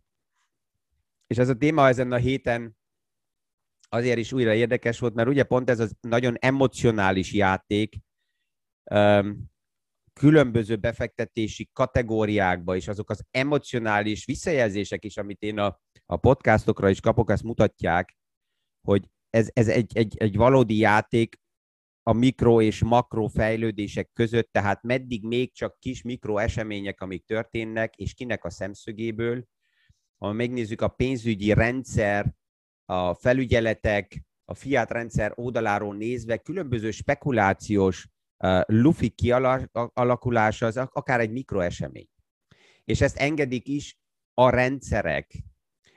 És 1.27 1.39
ez 1.39 1.49
a 1.49 1.57
téma 1.57 1.89
ezen 1.89 2.13
a 2.13 2.17
héten 2.17 2.77
azért 3.95 4.19
is 4.19 4.33
újra 4.33 4.55
érdekes 4.55 4.99
volt, 4.99 5.15
mert 5.15 5.29
ugye 5.29 5.43
pont 5.43 5.71
ez 5.71 5.81
az 5.81 5.97
nagyon 6.01 6.37
emocionális 6.39 7.33
játék, 7.33 7.97
különböző 10.13 10.77
befektetési 10.77 11.71
kategóriákba, 11.73 12.77
és 12.77 12.89
azok 12.89 13.11
az 13.11 13.25
emocionális 13.31 14.25
visszajelzések 14.25 15.05
is, 15.05 15.17
amit 15.17 15.43
én 15.43 15.59
a, 15.59 15.81
a 16.07 16.17
podcastokra 16.17 16.89
is 16.89 17.01
kapok, 17.01 17.31
ezt 17.31 17.43
mutatják, 17.43 18.17
hogy 18.87 19.09
ez, 19.31 19.49
ez 19.53 19.69
egy, 19.69 19.97
egy, 19.97 20.17
egy 20.17 20.37
valódi 20.37 20.77
játék 20.77 21.43
a 22.03 22.13
mikro 22.13 22.61
és 22.61 22.83
makro 22.83 23.27
fejlődések 23.27 24.11
között, 24.13 24.49
tehát 24.53 24.83
meddig 24.83 25.27
még 25.27 25.55
csak 25.55 25.79
kis 25.79 26.03
mikro 26.03 26.39
események, 26.39 27.01
amik 27.01 27.25
történnek, 27.25 27.97
és 27.97 28.15
kinek 28.15 28.45
a 28.45 28.51
szemszögéből. 28.51 29.45
Ha 30.19 30.33
megnézzük 30.33 30.81
a 30.81 30.89
pénzügyi 30.89 31.53
rendszer, 31.53 32.35
a 32.85 33.15
felügyeletek, 33.15 34.25
a 34.45 34.55
fiat 34.55 34.91
rendszer 34.91 35.33
oldaláról 35.35 35.95
nézve 35.97 36.37
különböző 36.37 36.91
spekulációs 36.91 38.09
lufi 38.67 39.09
kialakulása 39.09 40.67
az 40.67 40.77
akár 40.77 41.21
egy 41.21 41.31
mikroesemény. 41.31 42.09
És 42.85 43.01
ezt 43.01 43.17
engedik 43.17 43.69
is 43.69 43.99
a 44.35 44.51
rendszerek, 44.51 45.33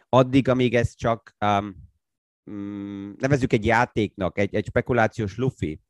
addig, 0.10 0.48
amíg 0.48 0.75
ez 0.75 0.96
csak 0.96 1.36
um, 1.46 1.88
nevezzük 3.17 3.53
egy 3.53 3.65
játéknak, 3.65 4.38
egy, 4.38 4.56
egy 4.56 4.65
spekulációs 4.65 5.38
lufi. 5.38 5.82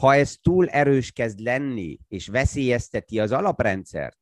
Ha 0.00 0.14
ez 0.14 0.36
túl 0.42 0.68
erős 0.68 1.12
kezd 1.12 1.38
lenni, 1.38 1.98
és 2.08 2.26
veszélyezteti 2.26 3.18
az 3.20 3.32
alaprendszert, 3.32 4.18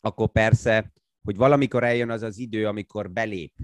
akkor 0.00 0.30
persze, 0.32 0.92
hogy 1.22 1.36
valamikor 1.36 1.84
eljön 1.84 2.10
az 2.10 2.22
az 2.22 2.38
idő, 2.38 2.66
amikor 2.66 3.10
belép 3.10 3.54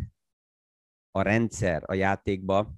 a 1.16 1.22
rendszer 1.22 1.82
a 1.86 1.94
játékba, 1.94 2.74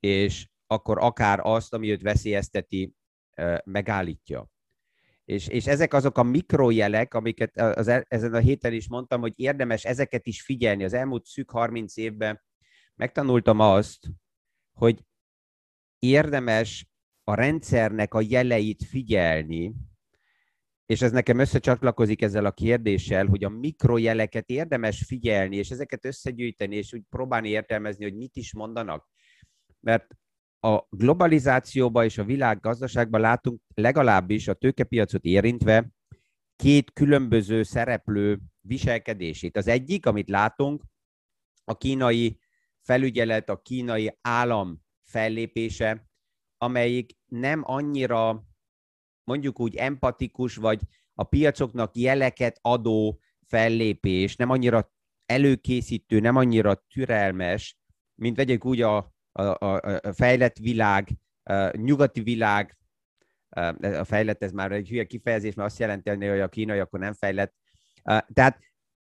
és 0.00 0.48
akkor 0.66 0.98
akár 0.98 1.40
azt, 1.42 1.74
ami 1.74 1.90
őt 1.90 2.02
veszélyezteti, 2.02 2.94
megállítja. 3.64 4.50
És, 5.24 5.48
és 5.48 5.66
ezek 5.66 5.94
azok 5.94 6.18
a 6.18 6.22
mikrojelek, 6.22 7.14
amiket 7.14 7.56
az, 7.56 7.88
e, 7.88 8.04
ezen 8.08 8.34
a 8.34 8.38
héten 8.38 8.72
is 8.72 8.88
mondtam, 8.88 9.20
hogy 9.20 9.32
érdemes 9.36 9.84
ezeket 9.84 10.26
is 10.26 10.42
figyelni. 10.42 10.84
Az 10.84 10.92
elmúlt 10.92 11.24
szűk 11.24 11.50
30 11.50 11.96
évben 11.96 12.42
megtanultam 12.94 13.60
azt, 13.60 14.08
hogy 14.72 15.04
érdemes 15.98 16.86
a 17.24 17.34
rendszernek 17.34 18.14
a 18.14 18.20
jeleit 18.20 18.84
figyelni, 18.84 19.74
és 20.86 21.02
ez 21.02 21.12
nekem 21.12 21.38
összecsatlakozik 21.38 22.22
ezzel 22.22 22.44
a 22.44 22.52
kérdéssel, 22.52 23.26
hogy 23.26 23.44
a 23.44 23.48
mikrojeleket 23.48 24.48
érdemes 24.48 25.04
figyelni, 25.06 25.56
és 25.56 25.70
ezeket 25.70 26.04
összegyűjteni, 26.04 26.76
és 26.76 26.92
úgy 26.92 27.02
próbálni 27.10 27.48
értelmezni, 27.48 28.04
hogy 28.04 28.14
mit 28.14 28.36
is 28.36 28.54
mondanak. 28.54 29.08
Mert 29.80 30.06
a 30.60 30.86
globalizációban 30.90 32.04
és 32.04 32.18
a 32.18 32.24
világgazdaságban 32.24 33.20
látunk 33.20 33.60
legalábbis 33.74 34.48
a 34.48 34.54
tőkepiacot 34.54 35.24
érintve 35.24 35.90
két 36.56 36.92
különböző 36.92 37.62
szereplő 37.62 38.40
viselkedését. 38.60 39.56
Az 39.56 39.66
egyik, 39.66 40.06
amit 40.06 40.28
látunk, 40.28 40.84
a 41.64 41.76
kínai 41.76 42.38
felügyelet, 42.80 43.48
a 43.48 43.60
kínai 43.60 44.18
állam 44.20 44.82
fellépése, 45.02 46.06
amelyik 46.56 47.12
nem 47.26 47.62
annyira 47.64 48.44
mondjuk 49.24 49.60
úgy 49.60 49.76
empatikus, 49.76 50.56
vagy 50.56 50.80
a 51.14 51.24
piacoknak 51.24 51.96
jeleket 51.96 52.58
adó 52.62 53.20
fellépés, 53.46 54.36
nem 54.36 54.50
annyira 54.50 54.92
előkészítő, 55.26 56.20
nem 56.20 56.36
annyira 56.36 56.84
türelmes, 56.88 57.76
mint 58.14 58.36
vegyük 58.36 58.64
úgy 58.64 58.82
a 58.82 59.12
a, 59.32 59.42
a, 59.42 59.98
a 60.02 60.12
fejlett 60.12 60.58
világ, 60.58 61.08
a 61.42 61.76
nyugati 61.76 62.20
világ, 62.20 62.76
a 63.80 64.04
fejlett 64.04 64.42
ez 64.42 64.52
már 64.52 64.72
egy 64.72 64.88
hülye 64.88 65.04
kifejezés, 65.04 65.54
mert 65.54 65.68
azt 65.68 65.78
jelenti, 65.78 66.10
hogy 66.10 66.40
a 66.40 66.48
kínai 66.48 66.78
akkor 66.78 67.00
nem 67.00 67.12
fejlett. 67.12 67.54
Tehát 68.32 68.58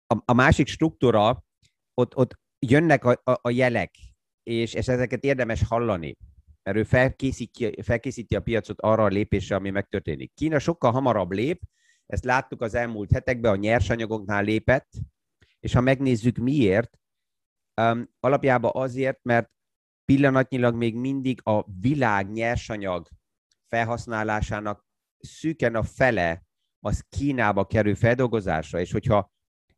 a, 0.08 0.18
a 0.26 0.34
másik 0.34 0.68
struktúra, 0.68 1.44
ott, 1.94 2.16
ott 2.16 2.40
jönnek 2.60 3.06
a, 3.06 3.22
a, 3.24 3.40
a 3.42 3.50
jelek, 3.50 3.96
és, 4.44 4.74
és 4.74 4.88
ezeket 4.88 5.24
érdemes 5.24 5.64
hallani, 5.64 6.18
mert 6.68 6.80
ő 6.80 6.84
felkészíti, 6.84 7.82
felkészíti 7.82 8.36
a 8.36 8.42
piacot 8.42 8.82
arra 8.82 9.04
a 9.04 9.08
lépésre, 9.08 9.56
ami 9.56 9.70
megtörténik. 9.70 10.34
Kína 10.34 10.60
sokkal 10.60 10.92
hamarabb 10.92 11.32
lép, 11.32 11.62
ezt 12.06 12.24
láttuk 12.24 12.62
az 12.62 12.74
elmúlt 12.74 13.12
hetekben, 13.12 13.52
a 13.52 13.56
nyersanyagoknál 13.56 14.44
lépett, 14.44 14.90
és 15.60 15.74
ha 15.74 15.82
megnézzük 15.82 16.38
miért, 16.38 17.00
um, 17.82 18.10
alapjában 18.20 18.72
azért, 18.74 19.20
mert 19.24 19.52
pillanatnyilag 20.06 20.76
még 20.76 20.96
mindig 20.96 21.40
a 21.44 21.66
világ 21.80 22.32
nyersanyag 22.32 23.08
felhasználásának 23.68 24.86
szűken 25.18 25.76
a 25.76 25.84
fele 25.84 26.44
az 26.80 27.06
Kínába 27.10 27.66
kerül 27.66 27.96
feldolgozásra, 27.96 28.80
és 28.80 28.92
hogyha 28.92 29.32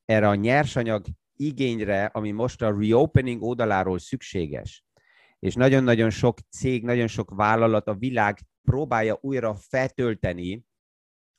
erre 0.05 0.27
a 0.27 0.35
nyersanyag 0.35 1.05
igényre, 1.33 2.05
ami 2.05 2.31
most 2.31 2.61
a 2.61 2.79
reopening 2.79 3.43
oldaláról 3.43 3.99
szükséges, 3.99 4.83
és 5.39 5.55
nagyon-nagyon 5.55 6.09
sok 6.09 6.37
cég, 6.49 6.83
nagyon 6.83 7.07
sok 7.07 7.35
vállalat 7.35 7.87
a 7.87 7.95
világ 7.95 8.39
próbálja 8.61 9.17
újra 9.21 9.55
feltölteni 9.55 10.65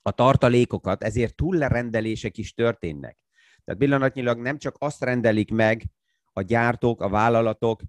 a 0.03 0.11
tartalékokat, 0.11 1.03
ezért 1.03 1.35
túlrendelések 1.35 2.39
is 2.39 2.55
történnek. 2.55 3.19
Tehát 3.65 3.81
pillanatnyilag 3.81 4.39
nem 4.39 4.59
csak 4.59 4.77
azt 4.79 5.03
rendelik 5.03 5.51
meg, 5.51 5.85
a 6.33 6.43
gyártók, 6.43 7.01
a 7.01 7.09
vállalatok, 7.09 7.83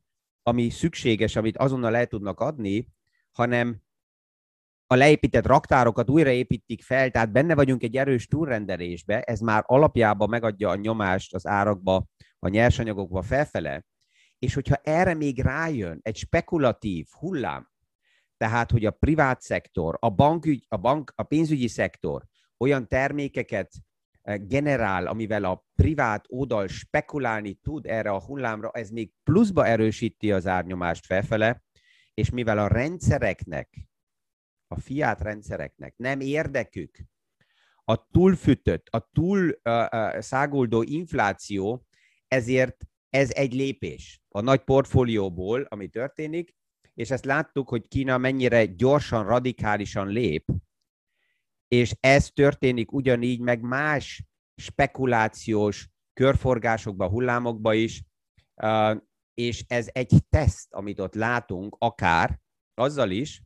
ami 0.43 0.69
szükséges, 0.69 1.35
amit 1.35 1.57
azonnal 1.57 1.95
el 1.95 2.07
tudnak 2.07 2.39
adni, 2.39 2.87
hanem 3.31 3.81
a 4.87 4.95
leépített 4.95 5.45
raktárokat 5.45 6.09
újraépítik 6.09 6.83
fel, 6.83 7.11
tehát 7.11 7.31
benne 7.31 7.55
vagyunk 7.55 7.83
egy 7.83 7.97
erős 7.97 8.27
túlrendelésbe, 8.27 9.21
ez 9.21 9.39
már 9.39 9.63
alapjában 9.65 10.29
megadja 10.29 10.69
a 10.69 10.75
nyomást 10.75 11.33
az 11.33 11.47
árakba, 11.47 12.05
a 12.39 12.47
nyersanyagokba 12.47 13.21
felfele, 13.21 13.85
és 14.41 14.53
hogyha 14.53 14.75
erre 14.75 15.13
még 15.13 15.39
rájön 15.39 15.99
egy 16.01 16.15
spekulatív 16.15 17.07
hullám, 17.19 17.69
tehát 18.37 18.71
hogy 18.71 18.85
a 18.85 18.91
privát 18.91 19.41
szektor, 19.41 19.97
a, 19.99 20.09
bankügy, 20.09 20.65
a, 20.67 20.77
bank, 20.77 21.13
a 21.15 21.23
pénzügyi 21.23 21.67
szektor 21.67 22.23
olyan 22.57 22.87
termékeket 22.87 23.71
eh, 24.21 24.37
generál, 24.37 25.07
amivel 25.07 25.43
a 25.43 25.65
privát 25.75 26.25
oldal 26.27 26.67
spekulálni 26.67 27.53
tud 27.53 27.85
erre 27.85 28.09
a 28.09 28.21
hullámra, 28.21 28.71
ez 28.71 28.89
még 28.89 29.11
pluszba 29.23 29.65
erősíti 29.65 30.31
az 30.31 30.47
árnyomást 30.47 31.05
felfele, 31.05 31.63
és 32.13 32.29
mivel 32.29 32.57
a 32.57 32.67
rendszereknek, 32.67 33.87
a 34.67 34.79
fiát 34.79 35.21
rendszereknek 35.21 35.93
nem 35.97 36.19
érdekük 36.19 36.97
a 37.83 38.07
túlfütött, 38.11 38.87
a 38.89 39.09
túl 39.13 39.59
uh, 39.63 39.85
uh, 39.91 40.19
száguldó 40.19 40.81
infláció, 40.81 41.85
ezért 42.27 42.85
ez 43.11 43.31
egy 43.31 43.53
lépés 43.53 44.21
a 44.29 44.41
nagy 44.41 44.63
portfólióból, 44.63 45.61
ami 45.61 45.87
történik, 45.87 46.55
és 46.93 47.11
ezt 47.11 47.25
láttuk, 47.25 47.69
hogy 47.69 47.87
Kína 47.87 48.17
mennyire 48.17 48.65
gyorsan, 48.65 49.25
radikálisan 49.25 50.07
lép, 50.07 50.45
és 51.67 51.95
ez 51.99 52.29
történik 52.29 52.91
ugyanígy 52.91 53.39
meg 53.39 53.61
más 53.61 54.23
spekulációs 54.55 55.89
körforgásokba, 56.13 57.09
hullámokba 57.09 57.73
is, 57.73 58.03
és 59.33 59.63
ez 59.67 59.89
egy 59.91 60.23
teszt, 60.29 60.73
amit 60.73 60.99
ott 60.99 61.13
látunk, 61.13 61.75
akár 61.79 62.39
azzal 62.73 63.11
is, 63.11 63.41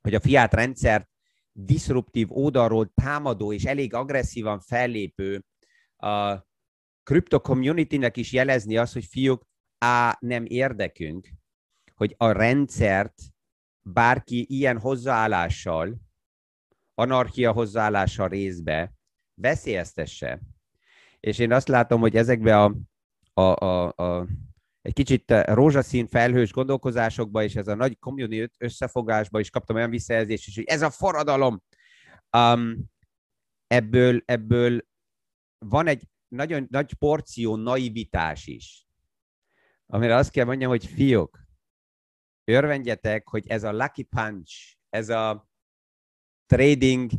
hogy 0.00 0.14
a 0.14 0.20
fiát 0.20 0.54
rendszert 0.54 1.08
diszruptív 1.52 2.26
oldalról 2.30 2.92
támadó 2.94 3.52
és 3.52 3.64
elég 3.64 3.94
agresszívan 3.94 4.60
fellépő 4.60 5.44
a 5.96 6.45
crypto 7.06 7.40
community-nek 7.40 8.16
is 8.16 8.32
jelezni 8.32 8.76
azt, 8.76 8.92
hogy 8.92 9.04
fiúk, 9.04 9.46
á, 9.78 10.16
nem 10.20 10.44
érdekünk, 10.46 11.28
hogy 11.94 12.14
a 12.16 12.32
rendszert 12.32 13.22
bárki 13.82 14.46
ilyen 14.48 14.78
hozzáállással, 14.78 15.96
anarchia 16.94 17.52
hozzáállással 17.52 18.28
részbe 18.28 18.92
veszélyeztesse. 19.40 20.40
És 21.20 21.38
én 21.38 21.52
azt 21.52 21.68
látom, 21.68 22.00
hogy 22.00 22.16
ezekbe 22.16 22.62
a, 22.62 22.76
a, 23.32 23.64
a, 23.64 23.92
a 23.96 24.26
egy 24.80 24.92
kicsit 24.92 25.30
rózsaszín 25.30 26.06
felhős 26.06 26.52
gondolkozásokba, 26.52 27.42
és 27.42 27.56
ez 27.56 27.68
a 27.68 27.74
nagy 27.74 27.98
community 27.98 28.54
összefogásba 28.58 29.40
is 29.40 29.50
kaptam 29.50 29.76
olyan 29.76 29.90
visszajelzést 29.90 30.46
is, 30.46 30.54
hogy 30.54 30.64
ez 30.64 30.82
a 30.82 30.90
forradalom. 30.90 31.62
Um, 32.36 32.84
ebből, 33.66 34.22
ebből 34.24 34.80
van 35.58 35.86
egy 35.86 36.08
nagyon 36.28 36.66
nagy 36.70 36.94
porció 36.94 37.56
naivitás 37.56 38.46
is, 38.46 38.86
amire 39.86 40.14
azt 40.14 40.30
kell 40.30 40.44
mondjam, 40.44 40.70
hogy 40.70 40.86
fiúk, 40.86 41.46
örvendjetek, 42.44 43.28
hogy 43.28 43.46
ez 43.46 43.64
a 43.64 43.72
lucky 43.72 44.02
punch, 44.02 44.76
ez 44.88 45.08
a 45.08 45.48
trading 46.46 47.10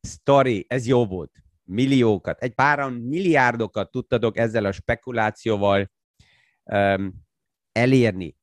story, 0.00 0.64
ez 0.68 0.86
jó 0.86 1.06
volt. 1.06 1.32
Milliókat, 1.62 2.42
egy 2.42 2.54
páran 2.54 2.92
milliárdokat 2.92 3.90
tudtatok 3.90 4.36
ezzel 4.36 4.64
a 4.64 4.72
spekulációval 4.72 5.90
um, 6.62 7.14
elérni. 7.72 8.36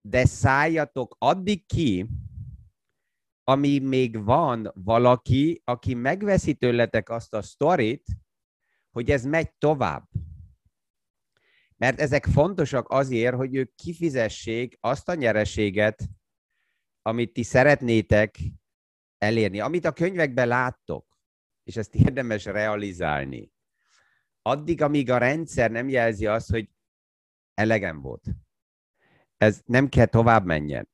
De 0.00 0.24
szálljatok 0.24 1.16
addig 1.18 1.66
ki, 1.66 2.08
ami 3.44 3.78
még 3.78 4.24
van 4.24 4.70
valaki, 4.74 5.60
aki 5.64 5.94
megveszi 5.94 6.54
tőletek 6.54 7.08
azt 7.08 7.34
a 7.34 7.42
sztorit, 7.42 8.04
hogy 8.94 9.10
ez 9.10 9.24
megy 9.24 9.54
tovább. 9.58 10.08
Mert 11.76 12.00
ezek 12.00 12.24
fontosak 12.26 12.88
azért, 12.88 13.34
hogy 13.34 13.54
ők 13.54 13.74
kifizessék 13.74 14.76
azt 14.80 15.08
a 15.08 15.14
nyereséget, 15.14 16.08
amit 17.02 17.32
ti 17.32 17.42
szeretnétek 17.42 18.38
elérni, 19.18 19.60
amit 19.60 19.84
a 19.84 19.92
könyvekben 19.92 20.48
láttok, 20.48 21.18
és 21.64 21.76
ezt 21.76 21.94
érdemes 21.94 22.44
realizálni. 22.44 23.52
Addig, 24.42 24.82
amíg 24.82 25.10
a 25.10 25.18
rendszer 25.18 25.70
nem 25.70 25.88
jelzi 25.88 26.26
azt, 26.26 26.50
hogy 26.50 26.68
elegem 27.54 28.00
volt. 28.00 28.24
Ez 29.36 29.62
nem 29.64 29.88
kell 29.88 30.06
tovább 30.06 30.44
menjen. 30.44 30.88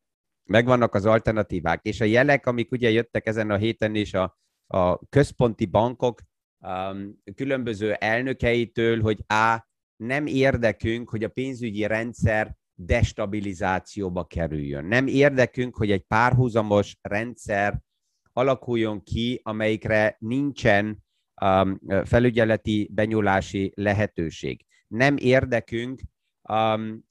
Megvannak 0.44 0.94
az 0.94 1.06
alternatívák, 1.06 1.84
és 1.84 2.00
a 2.00 2.04
jelek, 2.04 2.46
amik 2.46 2.70
ugye 2.70 2.90
jöttek 2.90 3.26
ezen 3.26 3.50
a 3.50 3.56
héten 3.56 3.94
is 3.94 4.14
a, 4.14 4.38
a 4.66 5.08
központi 5.08 5.66
bankok 5.66 6.20
um, 6.60 7.18
különböző 7.34 7.92
elnökeitől, 7.92 9.00
hogy 9.00 9.24
A, 9.26 9.68
nem 9.96 10.26
érdekünk, 10.26 11.10
hogy 11.10 11.24
a 11.24 11.28
pénzügyi 11.28 11.86
rendszer 11.86 12.56
destabilizációba 12.74 14.24
kerüljön. 14.24 14.84
Nem 14.84 15.06
érdekünk, 15.06 15.76
hogy 15.76 15.90
egy 15.90 16.02
párhuzamos 16.02 16.96
rendszer 17.00 17.80
alakuljon 18.32 19.02
ki, 19.02 19.40
amelyikre 19.42 20.16
nincsen 20.18 21.04
um, 21.42 21.80
felügyeleti 22.04 22.90
benyúlási 22.92 23.72
lehetőség. 23.74 24.64
Nem 24.88 25.16
érdekünk 25.16 26.00
um, 26.48 27.08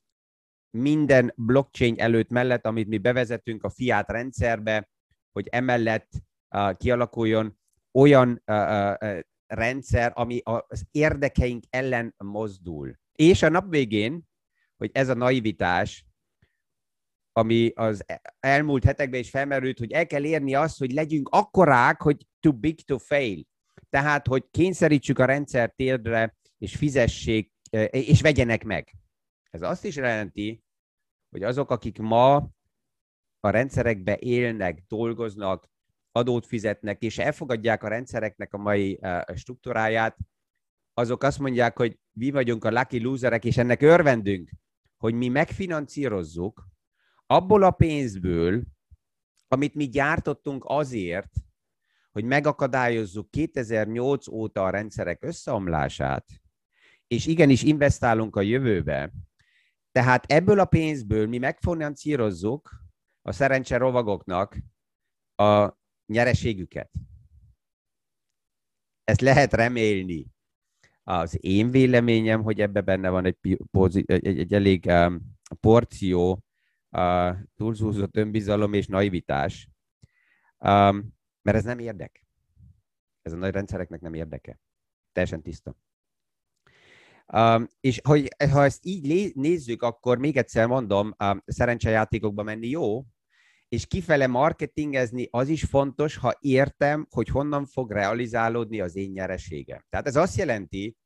minden 0.78 1.34
blockchain 1.36 1.96
előtt 1.98 2.30
mellett, 2.30 2.66
amit 2.66 2.88
mi 2.88 2.98
bevezetünk 2.98 3.64
a 3.64 3.70
fiat 3.70 4.10
rendszerbe, 4.10 4.90
hogy 5.32 5.48
emellett 5.48 6.10
uh, 6.56 6.78
kialakuljon 6.78 7.58
olyan 7.92 8.42
uh, 8.46 8.56
uh, 9.00 9.20
rendszer, 9.50 10.12
ami 10.16 10.42
az 10.44 10.86
érdekeink 10.92 11.64
ellen 11.70 12.16
mozdul. 12.18 13.00
És 13.12 13.42
a 13.42 13.50
nap 13.50 13.70
végén, 13.70 14.28
hogy 14.78 14.90
ez 14.94 15.10
a 15.10 15.14
naivitás, 15.14 16.06
ami 17.32 17.72
az 17.76 18.06
elmúlt 18.40 18.84
hetekben 18.84 19.20
is 19.20 19.30
felmerült, 19.30 19.80
hogy 19.80 19.92
el 19.92 20.06
kell 20.06 20.24
érni 20.24 20.56
azt, 20.56 20.78
hogy 20.78 20.92
legyünk 20.92 21.30
akkorák, 21.30 22.02
hogy 22.02 22.28
too 22.40 22.54
big 22.54 22.82
to 22.82 22.98
fail. 22.98 23.44
Tehát, 23.90 24.28
hogy 24.28 24.50
kényszerítsük 24.52 25.20
a 25.20 25.26
rendszer 25.26 25.74
térdre, 25.76 26.38
és 26.58 26.76
fizessék, 26.76 27.54
és 27.90 28.22
vegyenek 28.22 28.64
meg. 28.64 28.96
Ez 29.50 29.62
azt 29.62 29.86
is 29.86 29.96
jelenti, 29.96 30.64
hogy 31.30 31.44
azok, 31.44 31.72
akik 31.72 31.98
ma 31.98 32.36
a 33.40 33.50
rendszerekbe 33.50 34.18
élnek, 34.20 34.84
dolgoznak, 34.88 35.70
adót 36.12 36.46
fizetnek, 36.46 37.02
és 37.02 37.18
elfogadják 37.18 37.84
a 37.84 37.88
rendszereknek 37.88 38.54
a 38.54 38.58
mai 38.58 39.00
struktúráját, 39.36 40.18
azok 40.94 41.24
azt 41.24 41.40
mondják, 41.40 41.78
hogy 41.78 42.00
mi 42.12 42.32
vagyunk 42.32 42.64
a 42.66 42.72
lucky 42.72 43.00
loserek, 43.00 43.46
és 43.46 43.58
ennek 43.58 43.82
örvendünk, 43.82 44.50
hogy 44.98 45.14
mi 45.14 45.28
megfinancírozzuk 45.28 46.68
abból 47.26 47.64
a 47.64 47.72
pénzből, 47.72 48.64
amit 49.48 49.76
mi 49.76 49.90
gyártottunk 49.90 50.64
azért, 50.68 51.32
hogy 52.12 52.24
megakadályozzuk 52.24 53.32
2008 53.32 54.28
óta 54.28 54.64
a 54.64 54.70
rendszerek 54.70 55.24
összeomlását, 55.24 56.26
és 57.08 57.26
igenis 57.26 57.64
investálunk 57.64 58.36
a 58.36 58.42
jövőbe, 58.42 59.12
tehát 59.92 60.26
ebből 60.26 60.60
a 60.60 60.66
pénzből 60.66 61.28
mi 61.28 61.38
megfinancírozzuk 61.38 62.72
a 63.22 63.32
szerencse 63.32 63.78
rovagoknak 63.78 64.58
a 65.36 65.79
nyereségüket. 66.10 66.92
Ezt 69.04 69.22
lehet 69.22 69.54
remélni. 69.54 70.26
Az 71.04 71.38
én 71.42 71.72
véleményem, 71.72 72.44
hogy 72.44 72.62
ebbe 72.62 72.82
benne 72.82 73.10
van 73.10 73.26
egy, 73.26 73.38
egy, 73.72 74.04
egy, 74.06 74.40
egy 74.40 74.54
elég 74.54 74.86
um, 74.86 75.38
porció 75.60 76.44
uh, 76.90 77.38
túlzúzott 77.56 78.18
önbizalom 78.18 78.74
és 78.74 78.88
naivitás, 78.88 79.70
um, 80.58 81.18
mert 81.42 81.58
ez 81.58 81.64
nem 81.64 81.80
érdek. 81.80 82.24
Ez 83.22 83.34
a 83.34 83.38
nagy 83.38 83.52
rendszereknek 83.52 84.02
nem 84.02 84.14
érdeke. 84.14 84.60
Teljesen 85.12 85.42
tiszta. 85.42 85.76
Um, 87.34 87.68
és 87.80 88.00
hogy, 88.04 88.36
ha 88.52 88.64
ezt 88.64 88.86
így 88.86 89.36
nézzük, 89.36 89.82
akkor 89.82 90.18
még 90.18 90.38
egyszer 90.38 90.68
mondom, 90.68 91.14
um, 91.24 91.44
szerencsejátékokba 91.46 92.44
menni 92.44 92.68
jó, 92.68 93.06
és 93.70 93.86
kifele 93.86 94.28
marketingezni 94.28 95.28
az 95.32 95.48
is 95.48 95.64
fontos, 95.64 96.18
ha 96.18 96.38
értem, 96.40 97.08
hogy 97.10 97.28
honnan 97.28 97.66
fog 97.66 97.92
realizálódni 97.92 98.82
az 98.82 98.96
én 98.96 99.12
nyereségem. 99.12 99.84
Tehát 99.90 100.08
ez 100.08 100.16
azt 100.16 100.38
jelenti, 100.38 100.98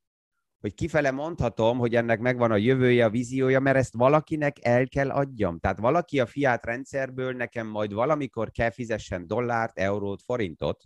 hogy 0.59 0.73
kifele 0.73 1.11
mondhatom, 1.11 1.77
hogy 1.77 1.95
ennek 1.95 2.19
megvan 2.19 2.51
a 2.51 2.55
jövője, 2.55 3.05
a 3.05 3.09
víziója, 3.09 3.59
mert 3.59 3.77
ezt 3.77 3.93
valakinek 3.93 4.65
el 4.65 4.87
kell 4.87 5.09
adjam. 5.09 5.59
Tehát 5.59 5.79
valaki 5.79 6.19
a 6.19 6.25
fiát 6.25 6.65
rendszerből 6.65 7.33
nekem 7.33 7.67
majd 7.67 7.93
valamikor 7.93 8.51
kell 8.51 8.69
fizessen 8.69 9.27
dollárt, 9.27 9.79
eurót, 9.79 10.21
forintot, 10.21 10.83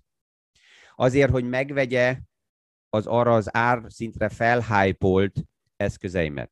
azért, 0.95 1.31
hogy 1.31 1.43
megvegye 1.49 2.19
az 2.89 3.05
arra 3.05 3.35
az 3.35 3.55
árszintre 3.55 4.29
felhájpolt 4.29 5.43
eszközeimet. 5.75 6.51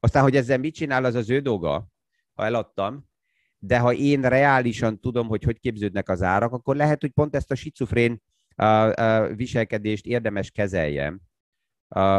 Aztán, 0.00 0.22
hogy 0.22 0.36
ezzel 0.36 0.58
mit 0.58 0.74
csinál, 0.74 1.04
az 1.04 1.14
az 1.14 1.30
ő 1.30 1.40
dolga, 1.40 1.88
ha 2.32 2.44
eladtam, 2.44 3.09
de 3.62 3.78
ha 3.78 3.92
én 3.92 4.22
reálisan 4.22 5.00
tudom, 5.00 5.28
hogy 5.28 5.44
hogy 5.44 5.60
képződnek 5.60 6.08
az 6.08 6.22
árak, 6.22 6.52
akkor 6.52 6.76
lehet, 6.76 7.00
hogy 7.00 7.10
pont 7.10 7.34
ezt 7.34 7.50
a 7.50 7.54
schizofrén 7.54 8.22
viselkedést 9.34 10.06
érdemes 10.06 10.50
kezeljem, 10.50 11.20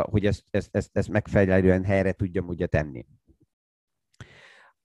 hogy 0.01 0.25
ezt, 0.25 0.43
ezt, 0.49 0.69
ezt, 0.75 0.89
ezt 0.93 1.10
megfelelően 1.10 1.84
helyre 1.84 2.12
tudjam 2.12 2.47
ugye 2.47 2.65
tenni. 2.65 3.06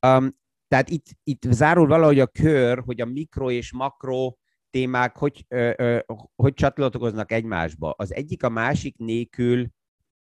Um, 0.07 0.37
tehát 0.69 0.89
itt, 0.89 1.07
itt 1.23 1.43
zárul 1.51 1.87
valahogy 1.87 2.21
a 2.21 2.27
kör, 2.27 2.79
hogy 2.79 3.01
a 3.01 3.05
mikro 3.05 3.51
és 3.51 3.73
makro 3.73 4.35
témák 4.71 5.17
hogy, 5.17 5.45
ö, 5.49 5.73
ö, 5.77 5.99
hogy 6.35 6.55
csatlakoznak 6.55 7.33
egymásba. 7.33 7.91
Az 7.91 8.15
egyik 8.15 8.43
a 8.43 8.49
másik 8.49 8.97
nélkül 8.97 9.67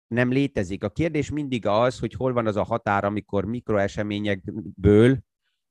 nem 0.08 0.32
létezik. 0.32 0.84
A 0.84 0.90
kérdés 0.90 1.32
mindig 1.32 1.66
az, 1.66 2.00
hogy 2.00 2.14
hol 2.14 2.34
van 2.34 2.48
az 2.48 2.56
a 2.56 2.64
határ, 2.64 3.04
amikor 3.04 3.46
mikroeseményekből 3.46 5.20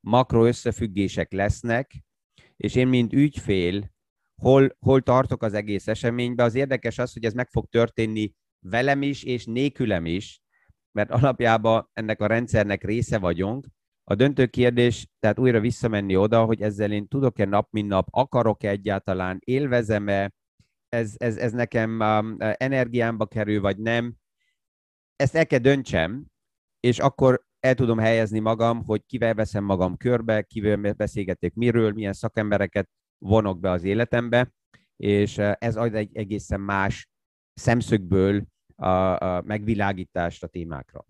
makro 0.05 0.47
összefüggések 0.47 1.33
lesznek, 1.33 2.05
és 2.57 2.75
én, 2.75 2.88
mint 2.88 3.12
ügyfél, 3.12 3.93
hol, 4.43 4.77
hol 4.79 5.03
tartok 5.03 5.43
az 5.43 5.55
egész 5.55 5.88
eseménybe. 5.88 6.43
Az 6.43 6.55
érdekes 6.55 6.99
az, 6.99 7.12
hogy 7.12 7.25
ez 7.25 7.33
meg 7.33 7.49
fog 7.51 7.67
történni 7.67 8.33
velem 8.67 9.03
is, 9.03 9.23
és 9.23 9.45
nélkülem 9.45 10.07
is, 10.07 10.40
mert 10.93 11.11
alapjában 11.11 11.90
ennek 11.93 12.21
a 12.21 12.27
rendszernek 12.27 12.85
része 12.85 13.19
vagyunk. 13.19 13.67
A 14.05 14.14
döntő 14.14 14.47
kérdés, 14.47 15.07
tehát 15.19 15.38
újra 15.38 15.61
visszamenni 15.61 16.17
oda, 16.17 16.45
hogy 16.45 16.62
ezzel 16.62 16.93
én 16.93 17.09
tudok-e 17.09 17.45
nap, 17.45 17.69
mint 17.71 17.88
nap, 17.88 18.09
akarok-e 18.11 18.69
egyáltalán, 18.69 19.38
élvezem-e, 19.45 20.33
ez, 20.88 21.14
ez, 21.17 21.37
ez 21.37 21.53
nekem 21.53 22.01
um, 22.01 22.37
energiámba 22.38 23.27
kerül, 23.27 23.61
vagy 23.61 23.79
nem. 23.79 24.14
Ezt 25.17 25.35
el 25.35 25.47
kell 25.47 25.59
döntsem, 25.59 26.27
és 26.81 26.99
akkor 26.99 27.45
el 27.64 27.74
tudom 27.74 27.98
helyezni 27.98 28.38
magam, 28.38 28.85
hogy 28.85 29.03
kivel 29.07 29.35
veszem 29.35 29.64
magam 29.64 29.96
körbe, 29.96 30.42
kivel 30.42 30.92
beszélgetek 30.92 31.55
miről, 31.55 31.92
milyen 31.92 32.12
szakembereket 32.12 32.88
vonok 33.18 33.61
be 33.61 33.70
az 33.70 33.85
életembe, 33.85 34.53
és 34.96 35.37
uh, 35.37 35.53
ez 35.59 35.77
ad 35.77 35.94
egy 35.94 36.16
egészen 36.16 36.61
más 36.61 37.09
szemszögből 37.55 38.44
a, 38.77 38.88
a 38.88 39.42
megvilágítást 39.42 40.42
a 40.42 40.46
témákra. 40.46 41.05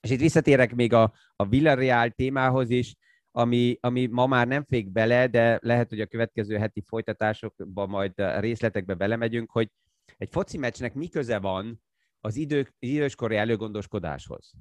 És 0.00 0.10
itt 0.10 0.20
visszatérek 0.20 0.74
még 0.74 0.92
a, 0.92 1.12
a 1.36 1.46
Villarreal 1.46 2.10
témához 2.10 2.70
is, 2.70 2.94
ami, 3.30 3.76
ami 3.80 4.06
ma 4.06 4.26
már 4.26 4.46
nem 4.46 4.64
fék 4.64 4.90
bele, 4.90 5.26
de 5.26 5.58
lehet, 5.62 5.88
hogy 5.88 6.00
a 6.00 6.06
következő 6.06 6.56
heti 6.56 6.82
folytatásokban 6.86 7.88
majd 7.88 8.12
részletekbe 8.16 8.94
belemegyünk, 8.94 9.50
hogy 9.50 9.70
egy 10.16 10.28
foci 10.30 10.58
meccsnek 10.58 10.94
mi 10.94 11.08
köze 11.08 11.38
van 11.38 11.82
az, 12.20 12.36
idők, 12.36 12.74
időskori 12.78 13.36
előgondoskodáshoz. 13.36 14.52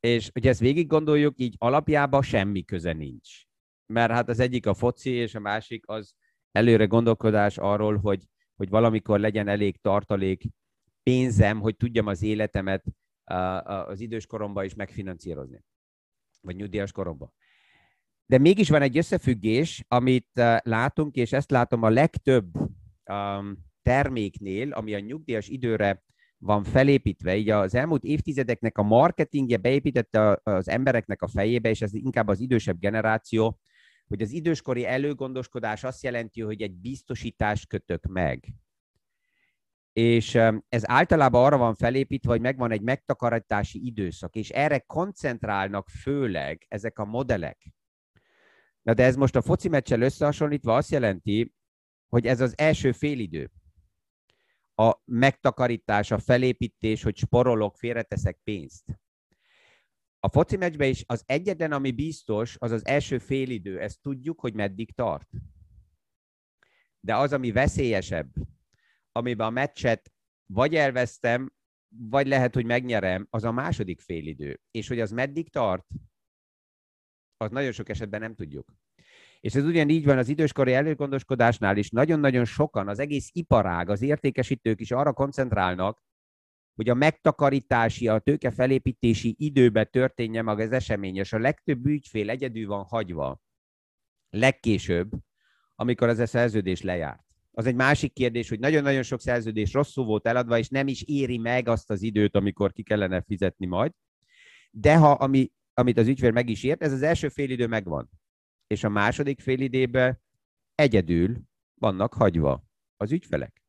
És 0.00 0.30
hogy 0.32 0.46
ezt 0.46 0.60
végig 0.60 0.86
gondoljuk, 0.86 1.38
így 1.38 1.54
alapjában 1.58 2.22
semmi 2.22 2.64
köze 2.64 2.92
nincs. 2.92 3.28
Mert 3.86 4.12
hát 4.12 4.28
az 4.28 4.40
egyik 4.40 4.66
a 4.66 4.74
foci, 4.74 5.10
és 5.10 5.34
a 5.34 5.40
másik 5.40 5.88
az 5.88 6.14
előre 6.52 6.84
gondolkodás 6.84 7.58
arról, 7.58 7.96
hogy, 7.96 8.24
hogy 8.56 8.68
valamikor 8.68 9.20
legyen 9.20 9.48
elég 9.48 9.80
tartalék 9.80 10.44
pénzem, 11.02 11.60
hogy 11.60 11.76
tudjam 11.76 12.06
az 12.06 12.22
életemet 12.22 12.84
az 13.24 14.00
idős 14.00 14.26
koromban 14.26 14.64
is 14.64 14.74
megfinancírozni, 14.74 15.64
vagy 16.40 16.56
nyugdíjas 16.56 16.92
koromban. 16.92 17.32
De 18.26 18.38
mégis 18.38 18.68
van 18.68 18.82
egy 18.82 18.96
összefüggés, 18.96 19.84
amit 19.88 20.28
látunk, 20.62 21.16
és 21.16 21.32
ezt 21.32 21.50
látom 21.50 21.82
a 21.82 21.88
legtöbb 21.88 22.52
terméknél, 23.82 24.72
ami 24.72 24.94
a 24.94 24.98
nyugdíjas 24.98 25.48
időre 25.48 26.04
van 26.42 26.64
felépítve, 26.64 27.36
így 27.36 27.50
az 27.50 27.74
elmúlt 27.74 28.04
évtizedeknek 28.04 28.78
a 28.78 28.82
marketingje 28.82 29.56
beépítette 29.56 30.40
az 30.42 30.68
embereknek 30.68 31.22
a 31.22 31.28
fejébe, 31.28 31.68
és 31.68 31.82
ez 31.82 31.94
inkább 31.94 32.28
az 32.28 32.40
idősebb 32.40 32.78
generáció, 32.78 33.58
hogy 34.06 34.22
az 34.22 34.30
időskori 34.30 34.86
előgondoskodás 34.86 35.84
azt 35.84 36.02
jelenti, 36.02 36.40
hogy 36.40 36.62
egy 36.62 36.74
biztosítást 36.74 37.66
kötök 37.66 38.06
meg 38.06 38.54
és 39.92 40.34
ez 40.68 40.90
általában 40.90 41.44
arra 41.44 41.56
van 41.56 41.74
felépítve, 41.74 42.30
hogy 42.30 42.40
megvan 42.40 42.70
egy 42.70 42.82
megtakarítási 42.82 43.86
időszak, 43.86 44.34
és 44.34 44.50
erre 44.50 44.78
koncentrálnak 44.78 45.88
főleg 45.88 46.64
ezek 46.68 46.98
a 46.98 47.04
modellek. 47.04 47.72
Na 48.82 48.94
de 48.94 49.04
ez 49.04 49.16
most 49.16 49.36
a 49.36 49.42
foci 49.42 49.68
meccsel 49.68 50.00
összehasonlítva 50.00 50.76
azt 50.76 50.90
jelenti, 50.90 51.54
hogy 52.08 52.26
ez 52.26 52.40
az 52.40 52.58
első 52.58 52.92
félidő. 52.92 53.50
A 54.80 55.02
megtakarítás, 55.04 56.10
a 56.10 56.18
felépítés, 56.18 57.02
hogy 57.02 57.16
sporolok, 57.16 57.76
félreteszek 57.76 58.40
pénzt. 58.44 59.00
A 60.20 60.28
foci 60.28 60.56
meccsben 60.56 60.88
is 60.88 61.04
az 61.06 61.22
egyetlen, 61.26 61.72
ami 61.72 61.90
biztos, 61.90 62.56
az 62.58 62.70
az 62.70 62.86
első 62.86 63.18
félidő. 63.18 63.80
Ezt 63.80 64.00
tudjuk, 64.00 64.40
hogy 64.40 64.54
meddig 64.54 64.94
tart. 64.94 65.28
De 67.00 67.16
az, 67.16 67.32
ami 67.32 67.52
veszélyesebb, 67.52 68.32
amiben 69.12 69.46
a 69.46 69.50
meccset 69.50 70.12
vagy 70.46 70.74
elvesztem, 70.74 71.52
vagy 71.88 72.26
lehet, 72.26 72.54
hogy 72.54 72.64
megnyerem, 72.64 73.26
az 73.30 73.44
a 73.44 73.52
második 73.52 74.00
félidő. 74.00 74.60
És 74.70 74.88
hogy 74.88 75.00
az 75.00 75.10
meddig 75.10 75.50
tart, 75.50 75.86
az 77.36 77.50
nagyon 77.50 77.72
sok 77.72 77.88
esetben 77.88 78.20
nem 78.20 78.34
tudjuk. 78.34 78.74
És 79.40 79.54
ez 79.54 79.64
ugyanígy 79.64 80.04
van 80.04 80.18
az 80.18 80.28
időskori 80.28 80.74
előgondoskodásnál 80.74 81.76
is. 81.76 81.90
Nagyon-nagyon 81.90 82.44
sokan, 82.44 82.88
az 82.88 82.98
egész 82.98 83.30
iparág, 83.32 83.88
az 83.88 84.02
értékesítők 84.02 84.80
is 84.80 84.90
arra 84.90 85.12
koncentrálnak, 85.12 86.02
hogy 86.74 86.88
a 86.88 86.94
megtakarítási, 86.94 88.08
a 88.08 88.18
tőke 88.18 88.50
felépítési 88.50 89.34
időbe 89.38 89.84
történjen 89.84 90.44
meg 90.44 90.58
az 90.58 90.72
esemény, 90.72 91.16
és 91.16 91.32
a 91.32 91.38
legtöbb 91.38 91.86
ügyfél 91.86 92.30
egyedül 92.30 92.66
van 92.66 92.84
hagyva 92.84 93.40
legkésőbb, 94.30 95.10
amikor 95.74 96.08
ez 96.08 96.18
a 96.18 96.26
szerződés 96.26 96.82
lejárt. 96.82 97.24
Az 97.52 97.66
egy 97.66 97.74
másik 97.74 98.12
kérdés, 98.12 98.48
hogy 98.48 98.58
nagyon-nagyon 98.58 99.02
sok 99.02 99.20
szerződés 99.20 99.72
rosszul 99.72 100.04
volt 100.04 100.26
eladva, 100.26 100.58
és 100.58 100.68
nem 100.68 100.88
is 100.88 101.02
éri 101.02 101.38
meg 101.38 101.68
azt 101.68 101.90
az 101.90 102.02
időt, 102.02 102.36
amikor 102.36 102.72
ki 102.72 102.82
kellene 102.82 103.22
fizetni 103.22 103.66
majd. 103.66 103.92
De 104.70 104.96
ha 104.96 105.10
ami, 105.10 105.52
amit 105.74 105.98
az 105.98 106.06
ügyfél 106.06 106.30
meg 106.30 106.48
is 106.48 106.62
ért, 106.62 106.82
ez 106.82 106.92
az 106.92 107.02
első 107.02 107.28
félidő 107.28 107.66
megvan. 107.66 108.10
És 108.70 108.84
a 108.84 108.88
második 108.88 109.40
félidőben 109.40 110.20
egyedül 110.74 111.40
vannak 111.74 112.14
hagyva 112.14 112.64
az 112.96 113.12
ügyfelek. 113.12 113.62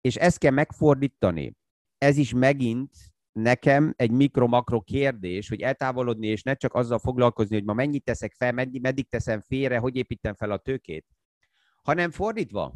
És 0.00 0.16
ezt 0.16 0.38
kell 0.38 0.52
megfordítani. 0.52 1.56
Ez 1.98 2.16
is 2.16 2.32
megint 2.32 2.94
nekem 3.32 3.92
egy 3.96 4.10
mikro-makro 4.10 4.80
kérdés, 4.80 5.48
hogy 5.48 5.60
eltávolodni, 5.60 6.26
és 6.26 6.42
ne 6.42 6.54
csak 6.54 6.74
azzal 6.74 6.98
foglalkozni, 6.98 7.54
hogy 7.54 7.64
ma 7.64 7.72
mennyit 7.72 8.04
teszek 8.04 8.34
fel, 8.34 8.52
meddig 8.80 9.08
teszem 9.08 9.40
félre, 9.40 9.78
hogy 9.78 9.96
építem 9.96 10.34
fel 10.34 10.50
a 10.50 10.58
tőkét, 10.58 11.06
hanem 11.82 12.10
fordítva. 12.10 12.74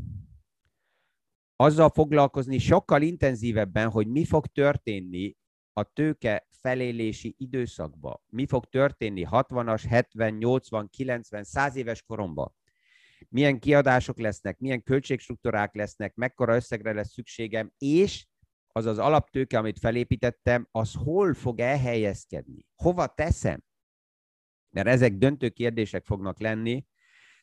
Azzal 1.57 1.89
foglalkozni 1.89 2.59
sokkal 2.59 3.03
intenzívebben, 3.03 3.91
hogy 3.91 4.09
mi 4.09 4.25
fog 4.25 4.47
történni 4.47 5.37
a 5.77 5.83
tőke 5.83 6.47
felélési 6.51 7.35
időszakban. 7.39 8.21
Mi 8.27 8.47
fog 8.47 8.65
történni 8.65 9.27
60-as, 9.31 9.85
70, 9.89 10.35
80, 10.35 10.89
90, 10.91 11.45
100 11.45 11.77
éves 11.77 12.03
koromban. 12.03 12.55
Milyen 13.29 13.59
kiadások 13.59 14.19
lesznek, 14.19 14.59
milyen 14.59 14.83
költségstruktúrák 14.83 15.75
lesznek, 15.75 16.15
mekkora 16.15 16.55
összegre 16.55 16.93
lesz 16.93 17.13
szükségem, 17.13 17.73
és 17.79 18.27
az 18.69 18.87
az 18.87 18.99
alaptőke, 18.99 19.59
amit 19.59 19.79
felépítettem, 19.79 20.69
az 20.71 20.95
hol 20.95 21.35
fog 21.35 21.61
elhelyezkedni? 21.61 22.67
Hova 22.75 23.07
teszem? 23.07 23.63
Mert 24.71 24.87
ezek 24.87 25.13
döntő 25.13 25.49
kérdések 25.49 26.05
fognak 26.05 26.41
lenni, 26.41 26.85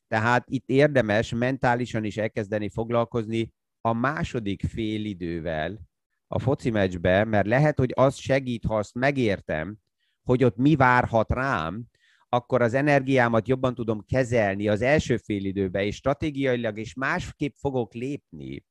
tehát 0.08 0.44
itt 0.50 0.70
érdemes 0.70 1.34
mentálisan 1.34 2.04
is 2.04 2.18
elkezdeni 2.18 2.70
foglalkozni 2.70 3.54
a 3.82 3.94
második 3.94 4.64
fél 4.68 5.06
idővel 5.06 5.91
a 6.34 6.40
foci 6.40 6.70
meccsbe, 6.70 7.24
mert 7.24 7.48
lehet, 7.48 7.78
hogy 7.78 7.92
az 7.96 8.16
segít, 8.16 8.66
ha 8.66 8.78
azt 8.78 8.94
megértem, 8.94 9.78
hogy 10.24 10.44
ott 10.44 10.56
mi 10.58 10.76
várhat 10.76 11.32
rám, 11.32 11.86
akkor 12.30 12.62
az 12.62 12.74
energiámat 12.74 13.48
jobban 13.48 13.76
tudom 13.76 14.06
kezelni 14.06 14.68
az 14.68 14.82
első 14.82 15.18
fél 15.18 15.46
időbe, 15.46 15.84
és 15.84 15.96
stratégiailag 15.96 16.78
és 16.78 16.94
másképp 16.94 17.56
fogok 17.56 17.94
lépni 17.94 18.66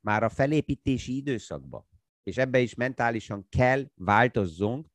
már 0.00 0.22
a 0.22 0.28
felépítési 0.28 1.16
időszakba. 1.16 1.86
És 2.22 2.36
ebbe 2.36 2.58
is 2.58 2.74
mentálisan 2.74 3.46
kell 3.48 3.84
változzunk 3.94 4.88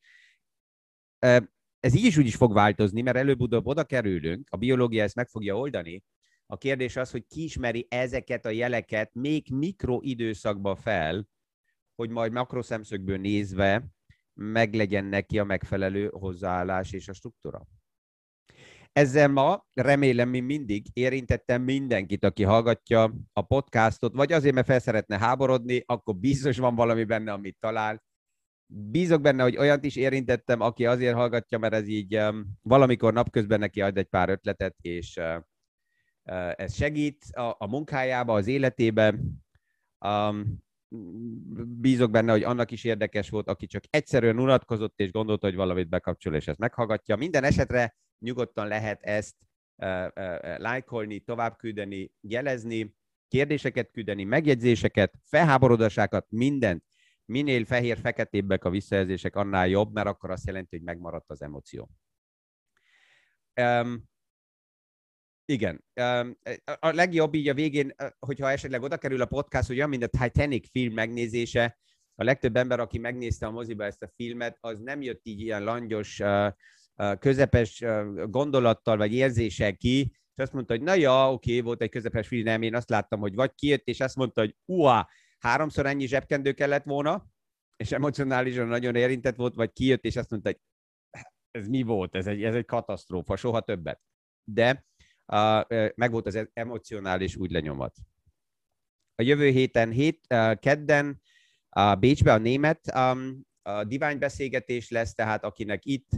ez 1.79 1.95
így 1.95 2.05
is 2.05 2.17
úgy 2.17 2.25
is 2.25 2.35
fog 2.35 2.53
változni, 2.53 3.01
mert 3.01 3.17
előbb-utóbb 3.17 3.67
oda 3.67 3.83
kerülünk, 3.83 4.47
a 4.51 4.57
biológia 4.57 5.03
ezt 5.03 5.15
meg 5.15 5.27
fogja 5.27 5.57
oldani. 5.57 6.03
A 6.45 6.57
kérdés 6.57 6.95
az, 6.95 7.11
hogy 7.11 7.25
ki 7.27 7.43
ismeri 7.43 7.87
ezeket 7.89 8.45
a 8.45 8.49
jeleket 8.49 9.13
még 9.13 9.47
mikroidőszakba 9.51 10.75
fel, 10.75 11.27
hogy 11.99 12.09
majd 12.09 12.31
makroszemszögből 12.31 13.17
nézve 13.17 13.87
meglegyen 14.33 15.05
neki 15.05 15.39
a 15.39 15.43
megfelelő 15.43 16.09
hozzáállás 16.11 16.91
és 16.91 17.07
a 17.07 17.13
struktúra. 17.13 17.67
Ezzel 18.91 19.27
ma 19.27 19.65
remélem, 19.73 20.29
mi 20.29 20.39
mindig 20.39 20.85
érintettem 20.93 21.61
mindenkit, 21.61 22.23
aki 22.23 22.43
hallgatja 22.43 23.13
a 23.33 23.41
podcastot, 23.41 24.15
vagy 24.15 24.31
azért, 24.31 24.55
mert 24.55 24.83
fel 24.83 25.19
háborodni, 25.19 25.83
akkor 25.85 26.15
biztos 26.15 26.57
van 26.57 26.75
valami 26.75 27.03
benne, 27.03 27.31
amit 27.31 27.57
talál, 27.59 28.03
Bízok 28.71 29.21
benne, 29.21 29.43
hogy 29.43 29.57
olyat 29.57 29.83
is 29.83 29.95
érintettem, 29.95 30.61
aki 30.61 30.85
azért 30.85 31.15
hallgatja, 31.15 31.57
mert 31.57 31.73
ez 31.73 31.87
így 31.87 32.17
um, 32.17 32.59
valamikor 32.61 33.13
napközben 33.13 33.59
neki 33.59 33.81
ad 33.81 33.97
egy 33.97 34.07
pár 34.07 34.29
ötletet, 34.29 34.75
és 34.81 35.15
uh, 35.17 35.35
uh, 36.23 36.51
ez 36.55 36.73
segít 36.75 37.23
a, 37.31 37.55
a 37.57 37.67
munkájába, 37.67 38.33
az 38.33 38.47
életébe. 38.47 39.19
Um, 40.05 40.67
bízok 41.79 42.11
benne, 42.11 42.31
hogy 42.31 42.43
annak 42.43 42.71
is 42.71 42.83
érdekes 42.83 43.29
volt, 43.29 43.47
aki 43.47 43.65
csak 43.65 43.83
egyszerűen 43.89 44.39
unatkozott 44.39 44.99
és 44.99 45.11
gondolta, 45.11 45.47
hogy 45.47 45.55
valamit 45.55 45.89
bekapcsol, 45.89 46.35
és 46.35 46.47
ezt 46.47 46.59
meghallgatja. 46.59 47.15
Minden 47.15 47.43
esetre 47.43 47.95
nyugodtan 48.19 48.67
lehet 48.67 49.01
ezt 49.01 49.35
lájkolni, 50.57 51.19
továbbküldeni, 51.19 52.11
jelezni, 52.21 52.95
kérdéseket 53.27 53.91
küldeni, 53.91 54.23
megjegyzéseket, 54.23 55.13
felháborodásákat, 55.23 56.25
mindent. 56.29 56.83
Minél 57.25 57.65
fehér-feketébbek 57.65 58.63
a 58.63 58.69
visszajelzések, 58.69 59.35
annál 59.35 59.67
jobb, 59.67 59.93
mert 59.93 60.07
akkor 60.07 60.31
azt 60.31 60.45
jelenti, 60.45 60.75
hogy 60.75 60.85
megmaradt 60.85 61.29
az 61.29 61.41
emóció. 61.41 61.89
Igen. 65.49 65.85
A 66.79 66.91
legjobb 66.91 67.33
így 67.33 67.49
a 67.49 67.53
végén, 67.53 67.95
hogyha 68.19 68.51
esetleg 68.51 68.81
oda 68.81 68.97
kerül 68.97 69.21
a 69.21 69.25
podcast, 69.25 69.67
hogy 69.67 69.75
olyan, 69.75 69.89
mint 69.89 70.03
a 70.03 70.23
Titanic 70.23 70.69
film 70.69 70.93
megnézése, 70.93 71.77
a 72.15 72.23
legtöbb 72.23 72.55
ember, 72.55 72.79
aki 72.79 72.97
megnézte 72.97 73.45
a 73.45 73.51
moziba 73.51 73.83
ezt 73.83 74.03
a 74.03 74.11
filmet, 74.15 74.57
az 74.59 74.79
nem 74.79 75.01
jött 75.01 75.21
így 75.23 75.39
ilyen 75.39 75.63
langyos, 75.63 76.21
közepes 77.19 77.83
gondolattal 78.25 78.97
vagy 78.97 79.13
érzéssel 79.13 79.75
ki, 79.75 80.11
és 80.35 80.43
azt 80.43 80.53
mondta, 80.53 80.73
hogy 80.73 80.83
na 80.83 80.93
ja, 80.93 81.33
oké, 81.33 81.59
volt 81.59 81.81
egy 81.81 81.89
közepes 81.89 82.27
film, 82.27 82.43
nem, 82.43 82.61
én 82.61 82.75
azt 82.75 82.89
láttam, 82.89 83.19
hogy 83.19 83.35
vagy 83.35 83.53
kijött, 83.55 83.87
és 83.87 83.99
azt 83.99 84.15
mondta, 84.15 84.41
hogy 84.41 84.55
uá, 84.65 85.07
háromszor 85.39 85.85
ennyi 85.85 86.07
zsebkendő 86.07 86.51
kellett 86.51 86.83
volna, 86.83 87.27
és 87.75 87.91
emocionálisan 87.91 88.67
nagyon 88.67 88.95
érintett 88.95 89.35
volt, 89.35 89.55
vagy 89.55 89.71
kijött, 89.71 90.03
és 90.03 90.15
azt 90.15 90.29
mondta, 90.29 90.49
hogy 90.49 90.59
ez 91.51 91.67
mi 91.67 91.81
volt, 91.81 92.15
ez 92.15 92.27
egy, 92.27 92.43
ez 92.43 92.55
egy 92.55 92.65
katasztrófa, 92.65 93.35
soha 93.35 93.61
többet. 93.61 94.01
De 94.43 94.85
meg 95.95 96.11
volt 96.11 96.25
az 96.25 96.47
emocionális 96.53 97.35
úgy 97.35 97.51
lenyomat. 97.51 97.95
A 99.15 99.21
jövő 99.21 99.49
héten, 99.49 99.91
hét, 99.91 100.27
kedden 100.59 101.21
a 101.69 101.95
Bécsbe 101.95 102.33
a 102.33 102.37
német 102.37 102.91
um, 102.95 103.41
a 103.61 103.83
diványbeszélgetés 103.83 104.89
lesz, 104.89 105.13
tehát 105.13 105.43
akinek 105.43 105.85
itt 105.85 106.09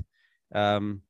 um, 0.48 1.04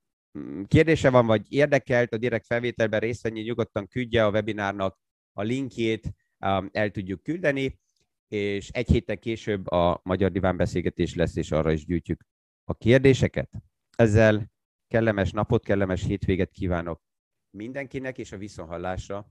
kérdése 0.67 1.09
van, 1.09 1.25
vagy 1.25 1.51
érdekelt 1.51 2.13
a 2.13 2.17
direkt 2.17 2.45
felvételben 2.45 2.99
részt 2.99 3.23
venni, 3.23 3.41
nyugodtan 3.41 3.87
küldje 3.87 4.25
a 4.25 4.29
webinárnak 4.29 4.99
a 5.33 5.41
linkjét, 5.41 6.13
um, 6.39 6.69
el 6.71 6.91
tudjuk 6.91 7.23
küldeni, 7.23 7.79
és 8.27 8.69
egy 8.69 8.87
héttel 8.87 9.17
később 9.17 9.67
a 9.67 9.99
magyar 10.03 10.31
diványbeszélgetés 10.31 11.15
lesz, 11.15 11.35
és 11.35 11.51
arra 11.51 11.71
is 11.71 11.85
gyűjtjük 11.85 12.23
a 12.63 12.73
kérdéseket. 12.73 13.49
Ezzel 13.95 14.51
kellemes 14.87 15.31
napot, 15.31 15.63
kellemes 15.63 16.03
hétvéget 16.03 16.51
kívánok 16.51 17.01
mindenkinek 17.51 18.17
és 18.17 18.31
a 18.31 18.37
viszonhallásra 18.37 19.27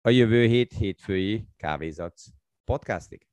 a 0.00 0.10
jövő 0.10 0.46
hét 0.46 0.72
hétfői 0.72 1.44
kávézatsz 1.56 2.26
podcastig. 2.64 3.26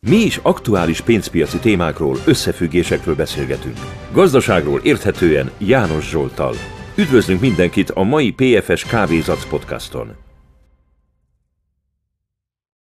Mi 0.00 0.16
is 0.16 0.36
aktuális 0.36 1.00
pénzpiaci 1.00 1.58
témákról, 1.58 2.16
összefüggésekről 2.26 3.14
beszélgetünk. 3.14 3.76
Gazdaságról 4.12 4.80
érthetően 4.80 5.50
János 5.58 6.10
Zsoltal. 6.10 6.54
Üdvözlünk 6.96 7.40
mindenkit 7.40 7.90
a 7.90 8.02
mai 8.02 8.32
PFS 8.32 8.84
Kávézatsz 8.84 9.48
podcaston! 9.48 10.31